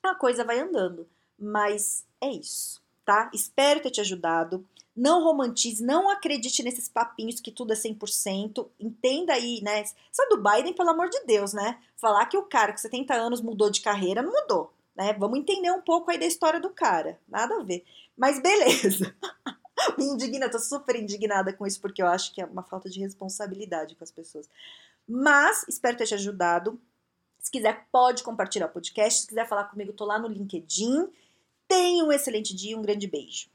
A 0.03 0.15
coisa 0.15 0.45
vai 0.45 0.61
andando, 0.61 1.09
mas 1.39 2.07
é 2.21 2.31
isso, 2.31 2.83
tá? 3.11 3.29
Espero 3.35 3.81
ter 3.81 3.91
te 3.91 4.01
ajudado. 4.01 4.65
Não 4.95 5.25
romantize, 5.25 5.83
não 5.85 6.09
acredite 6.09 6.63
nesses 6.63 6.89
papinhos 6.89 7.41
que 7.41 7.51
tudo 7.51 7.73
é 7.73 7.77
100%. 7.77 8.69
Entenda 8.79 9.33
aí, 9.33 9.61
né? 9.63 9.83
Só 10.13 10.29
do 10.29 10.37
Biden, 10.37 10.75
pelo 10.75 10.91
amor 10.91 11.09
de 11.09 11.19
Deus, 11.25 11.53
né? 11.53 11.81
Falar 11.97 12.27
que 12.27 12.37
o 12.37 12.45
cara 12.45 12.71
com 12.71 12.79
70 12.79 13.13
anos 13.15 13.41
mudou 13.41 13.69
de 13.69 13.81
carreira, 13.81 14.23
não 14.23 14.33
mudou, 14.33 14.73
né? 14.95 15.13
Vamos 15.15 15.41
entender 15.41 15.73
um 15.73 15.81
pouco 15.81 16.11
aí 16.11 16.19
da 16.19 16.27
história 16.27 16.61
do 16.61 16.71
cara. 16.71 17.19
Nada 17.29 17.57
a 17.57 17.65
ver. 17.65 17.85
Mas 18.17 18.41
beleza. 18.41 19.13
Me 19.99 20.05
indigna, 20.05 20.49
tô 20.49 20.59
super 20.61 20.95
indignada 20.95 21.53
com 21.53 21.67
isso, 21.67 21.81
porque 21.81 22.03
eu 22.03 22.07
acho 22.07 22.33
que 22.33 22.41
é 22.41 22.45
uma 22.45 22.63
falta 22.63 22.89
de 22.89 23.01
responsabilidade 23.01 23.97
com 23.97 24.05
as 24.05 24.11
pessoas. 24.13 24.49
Mas 25.09 25.65
espero 25.69 25.97
ter 25.97 26.07
te 26.07 26.15
ajudado. 26.15 26.81
Se 27.41 27.51
quiser, 27.51 27.89
pode 27.91 28.23
compartilhar 28.23 28.67
o 28.67 28.71
podcast. 28.71 29.23
Se 29.23 29.27
quiser 29.27 29.49
falar 29.49 29.65
comigo, 29.65 29.93
tô 29.93 30.05
lá 30.05 30.19
no 30.19 30.29
LinkedIn. 30.29 31.09
Tenha 31.71 32.05
um 32.05 32.11
excelente 32.11 32.53
dia, 32.53 32.77
um 32.77 32.83
grande 32.83 33.07
beijo. 33.07 33.49